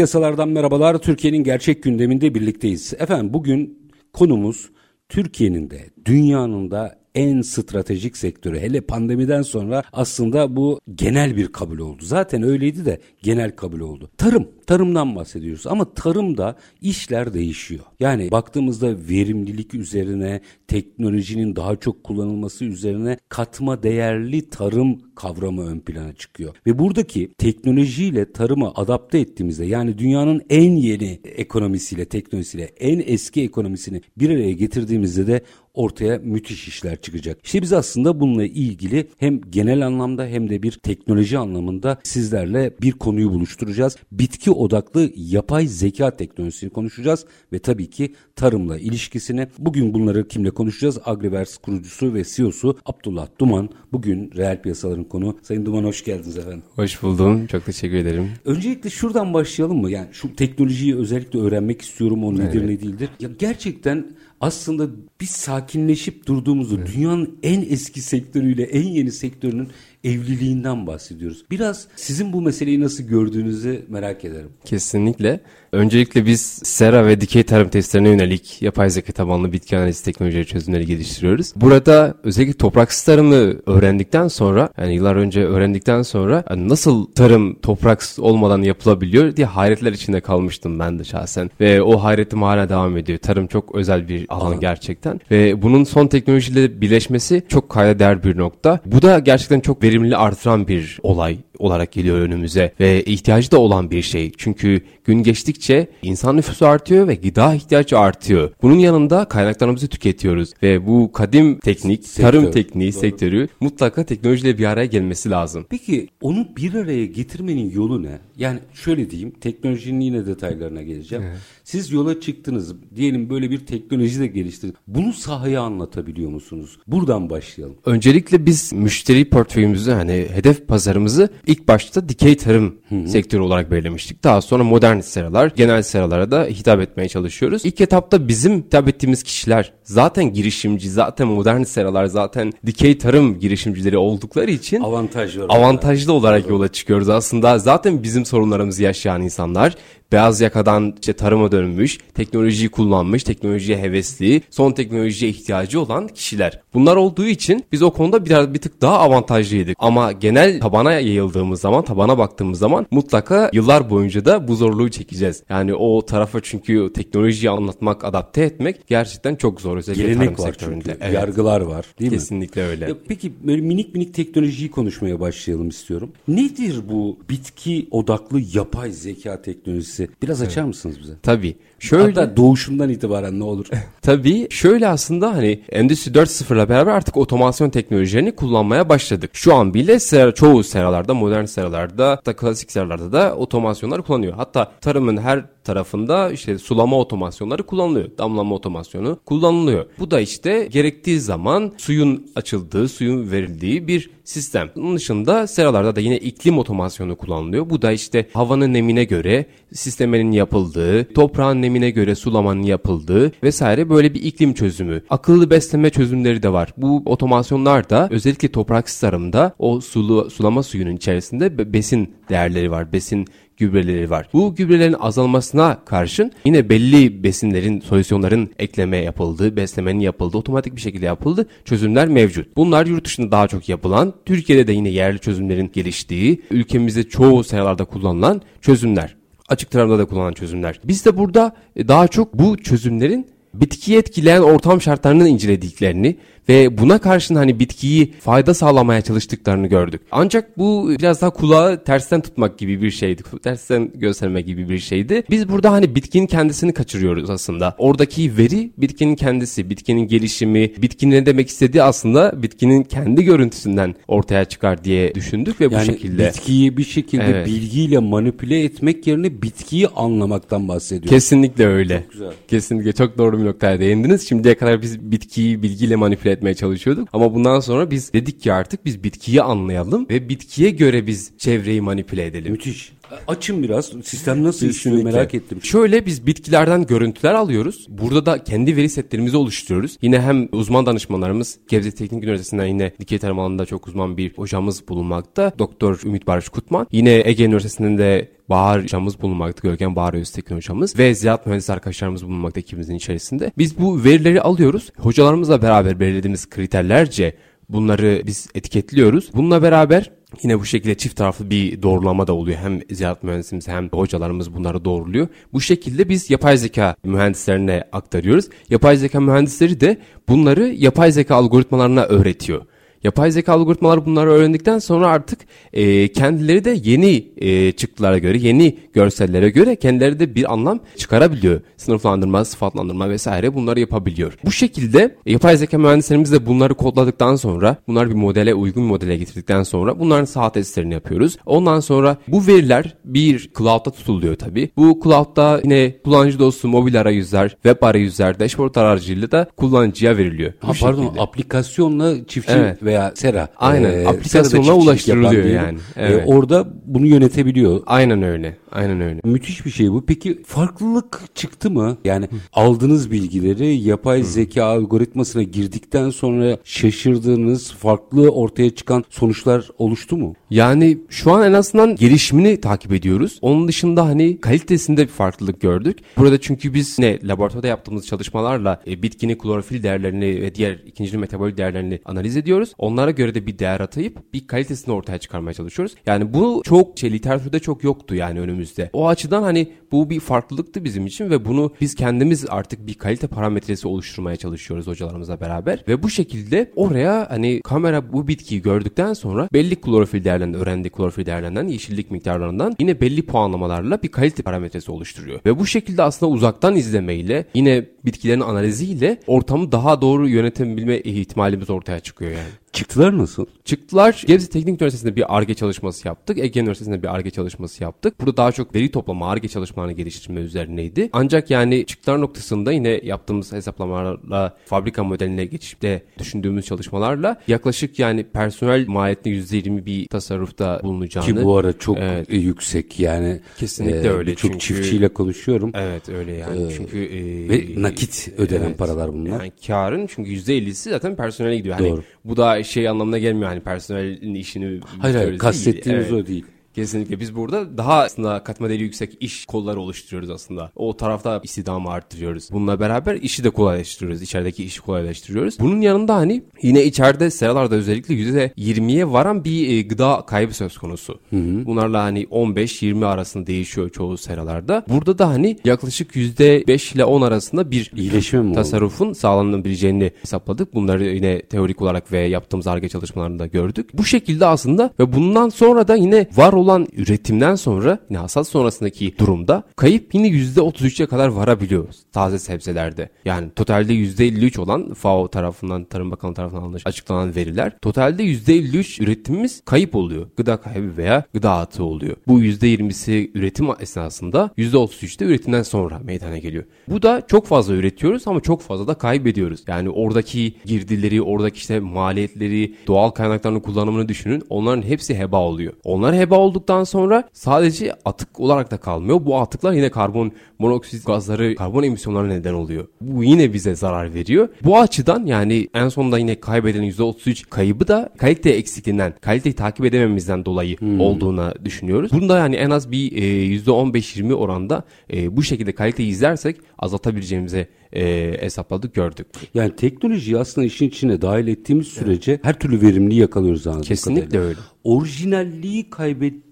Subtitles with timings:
[0.00, 0.98] Piyasalardan merhabalar.
[0.98, 2.94] Türkiye'nin gerçek gündeminde birlikteyiz.
[2.98, 4.70] Efendim bugün konumuz
[5.08, 8.60] Türkiye'nin de dünyanın da en stratejik sektörü.
[8.60, 12.02] Hele pandemiden sonra aslında bu genel bir kabul oldu.
[12.02, 14.10] Zaten öyleydi de genel kabul oldu.
[14.18, 17.84] Tarım, tarımdan bahsediyoruz ama tarımda işler değişiyor.
[18.00, 26.12] Yani baktığımızda verimlilik üzerine, teknolojinin daha çok kullanılması üzerine katma değerli tarım kavramı ön plana
[26.12, 26.54] çıkıyor.
[26.66, 34.00] Ve buradaki teknolojiyle tarımı adapte ettiğimizde yani dünyanın en yeni ekonomisiyle, teknolojisiyle en eski ekonomisini
[34.18, 37.38] bir araya getirdiğimizde de ortaya müthiş işler çıkacak.
[37.44, 42.92] İşte biz aslında bununla ilgili hem genel anlamda hem de bir teknoloji anlamında sizlerle bir
[42.92, 43.96] konuyu buluşturacağız.
[44.12, 49.48] Bitki odaklı yapay zeka teknolojisini konuşacağız ve tabii ki tarımla ilişkisini.
[49.58, 50.98] Bugün bunları kimle konuşacağız?
[51.04, 53.68] Agriverse kurucusu ve CEO'su Abdullah Duman.
[53.92, 55.38] Bugün reel piyasaların konu.
[55.42, 56.62] Sayın Duman hoş geldiniz efendim.
[56.74, 57.46] Hoş buldum.
[57.46, 58.28] Çok teşekkür ederim.
[58.44, 59.90] Öncelikle şuradan başlayalım mı?
[59.90, 62.24] Yani şu teknolojiyi özellikle öğrenmek istiyorum.
[62.24, 62.70] O nedir evet.
[62.70, 63.08] ne değildir.
[63.20, 64.06] Ya gerçekten
[64.40, 64.88] aslında
[65.20, 66.88] biz sakinleşip durduğumuzu evet.
[66.94, 69.68] dünyanın en eski sektörüyle en yeni sektörünün
[70.04, 71.44] evliliğinden bahsediyoruz.
[71.50, 74.50] Biraz sizin bu meseleyi nasıl gördüğünüzü merak ederim.
[74.64, 75.40] Kesinlikle.
[75.72, 80.86] Öncelikle biz sera ve dikey tarım testlerine yönelik yapay zeka tabanlı bitki analizi teknolojileri çözümleri
[80.86, 81.52] geliştiriyoruz.
[81.56, 88.18] Burada özellikle topraksız tarımı öğrendikten sonra yani yıllar önce öğrendikten sonra yani nasıl tarım topraksız
[88.18, 91.50] olmadan yapılabiliyor diye hayretler içinde kalmıştım ben de şahsen.
[91.60, 93.18] Ve o hayretim hala devam ediyor.
[93.18, 95.20] Tarım çok özel bir alan gerçekten.
[95.30, 98.80] Ve bunun son teknolojiyle birleşmesi çok kayda değer bir nokta.
[98.86, 103.90] Bu da gerçekten çok verimli artıran bir olay olarak geliyor önümüze ve ihtiyacı da olan
[103.90, 104.32] bir şey.
[104.36, 108.50] Çünkü gün geçtikçe insan nüfusu artıyor ve gıda ihtiyacı artıyor.
[108.62, 112.22] Bunun yanında kaynaklarımızı tüketiyoruz ve bu kadim teknik, Sektör.
[112.22, 113.00] tarım tekniği Doğru.
[113.00, 115.66] sektörü mutlaka teknolojiyle bir araya gelmesi lazım.
[115.70, 118.18] Peki onu bir araya getirmenin yolu ne?
[118.36, 121.24] Yani şöyle diyeyim, teknolojinin yine detaylarına geleceğim.
[121.24, 121.38] Evet.
[121.64, 124.74] Siz yola çıktınız, diyelim böyle bir teknoloji de geliştirdiniz.
[124.86, 126.78] Bunu sahaya anlatabiliyor musunuz?
[126.86, 127.76] Buradan başlayalım.
[127.86, 133.08] Öncelikle biz müşteri portföyümüzü hani hedef pazarımızı ilk başta dikey tarım Hı-hı.
[133.08, 134.24] sektörü olarak belirlemiştik.
[134.24, 137.64] Daha sonra modern seralar, genel seralara da hitap etmeye çalışıyoruz.
[137.64, 143.98] İlk etapta bizim hitap ettiğimiz kişiler zaten girişimci, zaten modern seralar, zaten dikey tarım girişimcileri
[143.98, 147.08] oldukları için avantajlı, avantajlı olarak yola çıkıyoruz.
[147.08, 149.74] Aslında zaten bizim sorunlarımızı yaşayan insanlar
[150.12, 156.60] beyaz yakadan işte tarıma dönmüş, teknolojiyi kullanmış, teknolojiye hevesli, son teknolojiye ihtiyacı olan kişiler.
[156.74, 159.76] Bunlar olduğu için biz o konuda biraz bir tık daha avantajlıydık.
[159.80, 165.42] Ama genel tabana yayıldığımız zaman, tabana baktığımız zaman mutlaka yıllar boyunca da bu zorluğu çekeceğiz.
[165.48, 169.76] Yani o tarafa çünkü teknolojiyi anlatmak, adapte etmek gerçekten çok zor.
[169.76, 170.84] Özellikle Gelenek var sektöründe.
[170.84, 170.98] çünkü.
[171.00, 171.14] Evet.
[171.14, 172.20] Yargılar var değil Kesinlikle mi?
[172.20, 172.88] Kesinlikle öyle.
[172.88, 176.12] Ya peki böyle minik minik teknolojiyi konuşmaya başlayalım istiyorum.
[176.28, 179.99] Nedir bu bitki odaklı yapay zeka teknolojisi?
[180.22, 181.12] Biraz açar mısınız bize?
[181.22, 181.56] Tabii.
[181.80, 183.66] Şöyle, Hatta doğuşundan itibaren ne olur?
[184.02, 189.30] Tabii şöyle aslında hani Endüstri 4.0 ile beraber artık otomasyon teknolojilerini kullanmaya başladık.
[189.32, 194.32] Şu an bile sera, çoğu seralarda, modern seralarda, da klasik seralarda da otomasyonlar kullanıyor.
[194.36, 198.08] Hatta tarımın her tarafında işte sulama otomasyonları kullanılıyor.
[198.18, 199.86] Damlama otomasyonu kullanılıyor.
[199.98, 204.70] Bu da işte gerektiği zaman suyun açıldığı, suyun verildiği bir sistem.
[204.76, 207.70] Bunun dışında seralarda da yine iklim otomasyonu kullanılıyor.
[207.70, 214.14] Bu da işte havanın nemine göre sistemenin yapıldığı, toprağın nemine göre sulamanın yapıldığı vesaire böyle
[214.14, 215.02] bir iklim çözümü.
[215.10, 216.74] Akıllı besleme çözümleri de var.
[216.76, 222.92] Bu otomasyonlar da özellikle topraksız tarımda o sulu, sulama suyunun içerisinde besin değerleri var.
[222.92, 223.26] Besin
[223.60, 224.28] gübreleri var.
[224.32, 231.06] Bu gübrelerin azalmasına karşın yine belli besinlerin, solüsyonların ekleme yapıldığı, beslemenin yapıldığı, otomatik bir şekilde
[231.06, 232.56] yapıldığı çözümler mevcut.
[232.56, 237.84] Bunlar yurt dışında daha çok yapılan, Türkiye'de de yine yerli çözümlerin geliştiği, ülkemizde çoğu seralarda
[237.84, 239.19] kullanılan çözümler.
[239.50, 240.80] Açık tarafta da kullanılan çözümler.
[240.84, 246.16] Biz de burada e, daha çok bu çözümlerin bitkiyi etkileyen ortam şartlarını incelediklerini
[246.48, 250.00] ve buna karşın hani bitkiyi fayda sağlamaya çalıştıklarını gördük.
[250.12, 253.22] Ancak bu biraz daha kulağı tersten tutmak gibi bir şeydi.
[253.42, 255.22] Tersten gösterme gibi bir şeydi.
[255.30, 257.74] Biz burada hani bitkinin kendisini kaçırıyoruz aslında.
[257.78, 264.44] Oradaki veri bitkinin kendisi, bitkinin gelişimi, bitkinin ne demek istediği aslında bitkinin kendi görüntüsünden ortaya
[264.44, 266.26] çıkar diye düşündük ve yani bu şekilde.
[266.28, 267.46] bitkiyi bir şekilde Evet.
[267.46, 271.10] bilgiyle manipüle etmek yerine bitkiyi anlamaktan bahsediyoruz.
[271.10, 271.98] Kesinlikle öyle.
[272.02, 272.30] Çok güzel.
[272.48, 274.28] Kesinlikle çok doğru bir noktaya değindiniz.
[274.28, 277.08] Şimdiye kadar biz bitkiyi bilgiyle manipüle etmeye çalışıyorduk.
[277.12, 281.80] Ama bundan sonra biz dedik ki artık biz bitkiyi anlayalım ve bitkiye göre biz çevreyi
[281.80, 282.52] manipüle edelim.
[282.52, 282.92] Müthiş.
[283.28, 283.92] Açın biraz.
[284.04, 285.58] Sistem nasıl işliyor merak ettim.
[285.62, 287.86] Şöyle biz bitkilerden görüntüler alıyoruz.
[287.88, 289.98] Burada da kendi veri setlerimizi oluşturuyoruz.
[290.02, 294.88] Yine hem uzman danışmanlarımız Gebze Teknik Üniversitesi'nden yine dikey tarım alanında çok uzman bir hocamız
[294.88, 295.52] bulunmakta.
[295.58, 296.86] Doktor Ümit Barış Kutman.
[296.92, 299.68] Yine Ege Üniversitesi'nden de Bahar hocamız bulunmakta.
[299.68, 300.98] Görkem Bahar Öztekin hocamız.
[300.98, 303.52] Ve ziraat mühendisi arkadaşlarımız bulunmakta ekibimizin içerisinde.
[303.58, 304.92] Biz bu verileri alıyoruz.
[304.98, 307.34] Hocalarımızla beraber belirlediğimiz kriterlerce
[307.72, 309.30] bunları biz etiketliyoruz.
[309.34, 310.10] Bununla beraber
[310.42, 312.58] Yine bu şekilde çift taraflı bir doğrulama da oluyor.
[312.58, 315.28] Hem ziraat mühendisimiz hem hocalarımız bunları doğruluyor.
[315.52, 318.48] Bu şekilde biz yapay zeka mühendislerine aktarıyoruz.
[318.68, 322.62] Yapay zeka mühendisleri de bunları yapay zeka algoritmalarına öğretiyor.
[323.04, 325.38] Yapay zeka algoritmaları bunları öğrendikten sonra artık
[325.72, 331.60] e, kendileri de yeni e, çıktılara göre, yeni görsellere göre kendileri de bir anlam çıkarabiliyor.
[331.76, 334.38] Sınıflandırma, sıfatlandırma vesaire bunları yapabiliyor.
[334.44, 338.88] Bu şekilde e, yapay zeka mühendislerimiz de bunları kodladıktan sonra, bunları bir modele, uygun bir
[338.88, 341.36] modele getirdikten sonra bunların saha testlerini yapıyoruz.
[341.46, 344.70] Ondan sonra bu veriler bir cloud'da tutuluyor tabii.
[344.76, 350.52] Bu cloud'da yine kullanıcı dostu mobil arayüzler, web arayüzler, dashboard aracılığıyla da kullanıcıya veriliyor.
[350.62, 351.20] Bu Ha, pardon şekilde.
[351.20, 352.82] aplikasyonla çiftçi Evet.
[352.90, 353.48] Veya sera.
[353.56, 355.78] Aynen, e, aplikasyonla ulaştırılıyor yani.
[355.96, 356.24] E, Evet.
[356.26, 357.82] orada bunu yönetebiliyor.
[357.86, 358.56] Aynen öyle.
[358.72, 359.20] Aynen öyle.
[359.24, 360.04] Müthiş bir şey bu.
[360.06, 361.96] Peki farklılık çıktı mı?
[362.04, 370.34] Yani aldığınız bilgileri yapay zeka algoritmasına girdikten sonra şaşırdığınız, farklı ortaya çıkan sonuçlar oluştu mu?
[370.50, 373.38] Yani şu an en azından gelişimini takip ediyoruz.
[373.42, 375.98] Onun dışında hani kalitesinde bir farklılık gördük.
[376.18, 381.56] Burada çünkü biz ne laboratuvarda yaptığımız çalışmalarla e, bitkinin klorofil değerlerini ve diğer ikinci metabolik
[381.56, 382.72] değerlerini analiz ediyoruz.
[382.80, 385.94] Onlara göre de bir değer atayıp bir kalitesini ortaya çıkarmaya çalışıyoruz.
[386.06, 388.90] Yani bu çok şey literatürde çok yoktu yani önümüzde.
[388.92, 393.26] O açıdan hani bu bir farklılıktı bizim için ve bunu biz kendimiz artık bir kalite
[393.26, 395.84] parametresi oluşturmaya çalışıyoruz hocalarımızla beraber.
[395.88, 401.26] Ve bu şekilde oraya hani kamera bu bitkiyi gördükten sonra belli klorofil değerlerinden, öğrendiği klorofil
[401.26, 405.40] değerlerinden, yeşillik miktarlarından yine belli puanlamalarla bir kalite parametresi oluşturuyor.
[405.46, 412.00] Ve bu şekilde aslında uzaktan izlemeyle yine bitkilerin analiziyle ortamı daha doğru yönetebilme ihtimalimiz ortaya
[412.00, 412.50] çıkıyor yani.
[412.72, 413.46] Çıktılar nasıl?
[413.64, 414.22] Çıktılar.
[414.26, 416.38] Gebze Teknik Üniversitesi'nde bir ARGE çalışması yaptık.
[416.38, 418.20] Ege Üniversitesi'nde bir ARGE çalışması yaptık.
[418.20, 421.10] Burada daha çok veri toplama, ARGE çalışmalarını geliştirme üzerineydi.
[421.12, 428.88] Ancak yani çıktılar noktasında yine yaptığımız hesaplamalarla fabrika modeline geçişte düşündüğümüz çalışmalarla yaklaşık yani personel
[428.88, 431.26] maliyetinde %20 bir tasarrufta bulunacağını.
[431.26, 432.30] Ki bu ara çok Evet.
[432.32, 433.40] e, yüksek yani.
[433.58, 435.72] Kesinlikle öyle Çok çünkü- çiftçiyle konuşuyorum.
[435.74, 436.68] Evet öyle yani.
[436.76, 439.30] çünkü e, Ve nakit ödenen paralar bunlar.
[439.30, 441.74] Yani karın çünkü %50'si zaten personele gidiyor.
[441.76, 442.02] Hani Doğru.
[442.24, 446.24] bu da şey anlamına gelmiyor hani personelin işini Hayır hayır kastettiğimiz Evet.
[446.24, 446.44] o değil.
[446.74, 450.70] Kesinlikle biz burada daha aslında katma değeri yüksek iş kolları oluşturuyoruz aslında.
[450.76, 452.48] O tarafta istihdamı arttırıyoruz.
[452.52, 454.22] Bununla beraber işi de kolaylaştırıyoruz.
[454.22, 455.58] İçerideki işi kolaylaştırıyoruz.
[455.60, 461.20] Bunun yanında hani yine içeride seralarda özellikle %20'ye varan bir e, gıda kaybı söz konusu.
[461.66, 464.84] Bunlarla hani 15-20 arasında değişiyor çoğu seralarda.
[464.88, 468.54] Burada da hani yaklaşık %5 ile 10 arasında bir İyileşme mi oldu?
[468.54, 470.74] tasarrufun sağlanabileceğini hesapladık.
[470.74, 473.90] Bunları yine teorik olarak ve yaptığımız ARGE çalışmalarında gördük.
[473.94, 479.18] Bu şekilde aslında ve bundan sonra da yine var olan üretimden sonra yine hasat sonrasındaki
[479.18, 483.08] durumda kayıp yine %33'e kadar varabiliyoruz taze sebzelerde.
[483.24, 489.94] Yani totalde %53 olan FAO tarafından Tarım Bakanlığı tarafından açıklanan veriler totalde %53 üretimimiz kayıp
[489.94, 490.26] oluyor.
[490.36, 492.16] Gıda kaybı veya gıda atığı oluyor.
[492.26, 496.64] Bu %20'si üretim esnasında %33'te üretimden sonra meydana geliyor.
[496.88, 499.60] Bu da çok fazla üretiyoruz ama çok fazla da kaybediyoruz.
[499.66, 504.42] Yani oradaki girdileri, oradaki işte maliyetleri, doğal kaynakların kullanımını düşünün.
[504.48, 505.72] Onların hepsi heba oluyor.
[505.84, 509.24] Onlar heba olduktan sonra sadece atık olarak da kalmıyor.
[509.24, 512.86] Bu atıklar yine karbon monoksit gazları, karbon emisyonlarına neden oluyor.
[513.00, 514.48] Bu yine bize zarar veriyor.
[514.64, 520.44] Bu açıdan yani en sonunda yine kaybedilen %33 kaybı da kalite eksikliğinden, kaliteyi takip edemememizden
[520.44, 522.12] dolayı olduğuna düşünüyoruz.
[522.12, 528.36] Bunda yani en az bir e, %15-20 oranda e, bu şekilde kaliteyi izlersek azaltabileceğimizi e,
[528.40, 529.26] hesapladık, gördük.
[529.54, 534.48] Yani teknolojiyi aslında işin içine dahil ettiğimiz sürece her türlü verimliliği yakalıyoruz anladığım Kesinlikle kadarıyla.
[534.48, 534.58] öyle.
[534.84, 535.90] Orijinalliği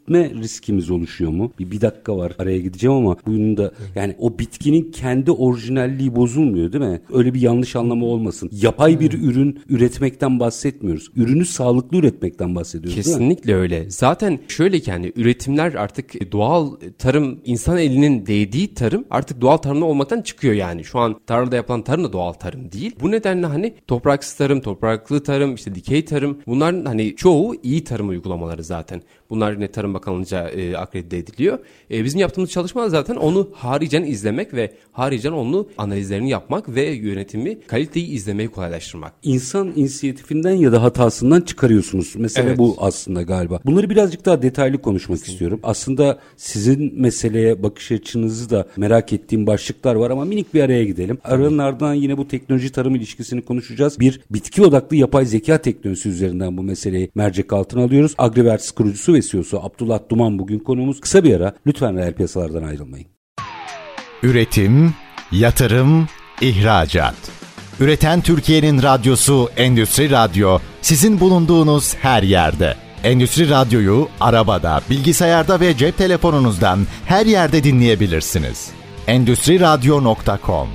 [0.09, 1.53] gitme riskimiz oluşuyor mu?
[1.59, 6.73] Bir, bir dakika var araya gideceğim ama bunun da yani o bitkinin kendi orijinalliği bozulmuyor
[6.73, 7.01] değil mi?
[7.13, 8.51] Öyle bir yanlış anlama olmasın.
[8.53, 11.11] Yapay bir ürün üretmekten bahsetmiyoruz.
[11.17, 12.95] Ürünü sağlıklı üretmekten bahsediyoruz?
[12.95, 13.91] Kesinlikle öyle.
[13.91, 19.85] Zaten şöyle ki hani üretimler artık doğal tarım, insan elinin değdiği tarım artık doğal tarımda
[19.85, 20.85] olmaktan çıkıyor yani.
[20.85, 22.97] Şu an tarlada yapılan tarım da doğal tarım değil.
[23.01, 28.09] Bu nedenle hani topraksız tarım, topraklı tarım, işte dikey tarım bunların hani çoğu iyi tarım
[28.09, 29.03] uygulamaları zaten.
[29.31, 31.59] Bunlar yine Tarım Bakanlığı'nca e, akredite ediliyor.
[31.91, 37.61] E, bizim yaptığımız çalışma zaten onu haricen izlemek ve haricen onu analizlerini yapmak ve yönetimi
[37.67, 39.13] kaliteyi izlemeyi kolaylaştırmak.
[39.23, 42.17] İnsan inisiyatifinden ya da hatasından çıkarıyorsunuz.
[42.17, 42.59] Mesele Evet.
[42.59, 43.61] bu aslında galiba.
[43.67, 45.61] Bunları birazcık daha detaylı konuşmak istiyorum.
[45.63, 51.19] Aslında sizin meseleye bakış açınızı da merak ettiğim başlıklar var ama minik bir araya gidelim.
[51.25, 54.01] Aranın ardından yine bu teknoloji tarım ilişkisini konuşacağız.
[54.01, 58.15] Bir bitki odaklı yapay zeka teknolojisi üzerinden bu meseleyi mercek altına alıyoruz.
[58.19, 61.01] Agriverse kurucusu ve CEO'su Abdullah Duman bugün konuğumuz.
[61.01, 63.07] Kısa bir ara lütfen reel piyasalardan ayrılmayın.
[64.23, 64.95] Üretim,
[65.33, 66.09] yatırım,
[66.41, 67.15] ihracat.
[67.81, 72.75] Üreten Türkiye'nin radyosu Endüstri Radyo sizin bulunduğunuz her yerde.
[73.05, 78.71] Endüstri Radyo'yu arabada, bilgisayarda ve cep telefonunuzdan her yerde dinleyebilirsiniz.
[79.07, 80.69] Endüstri Radyo.com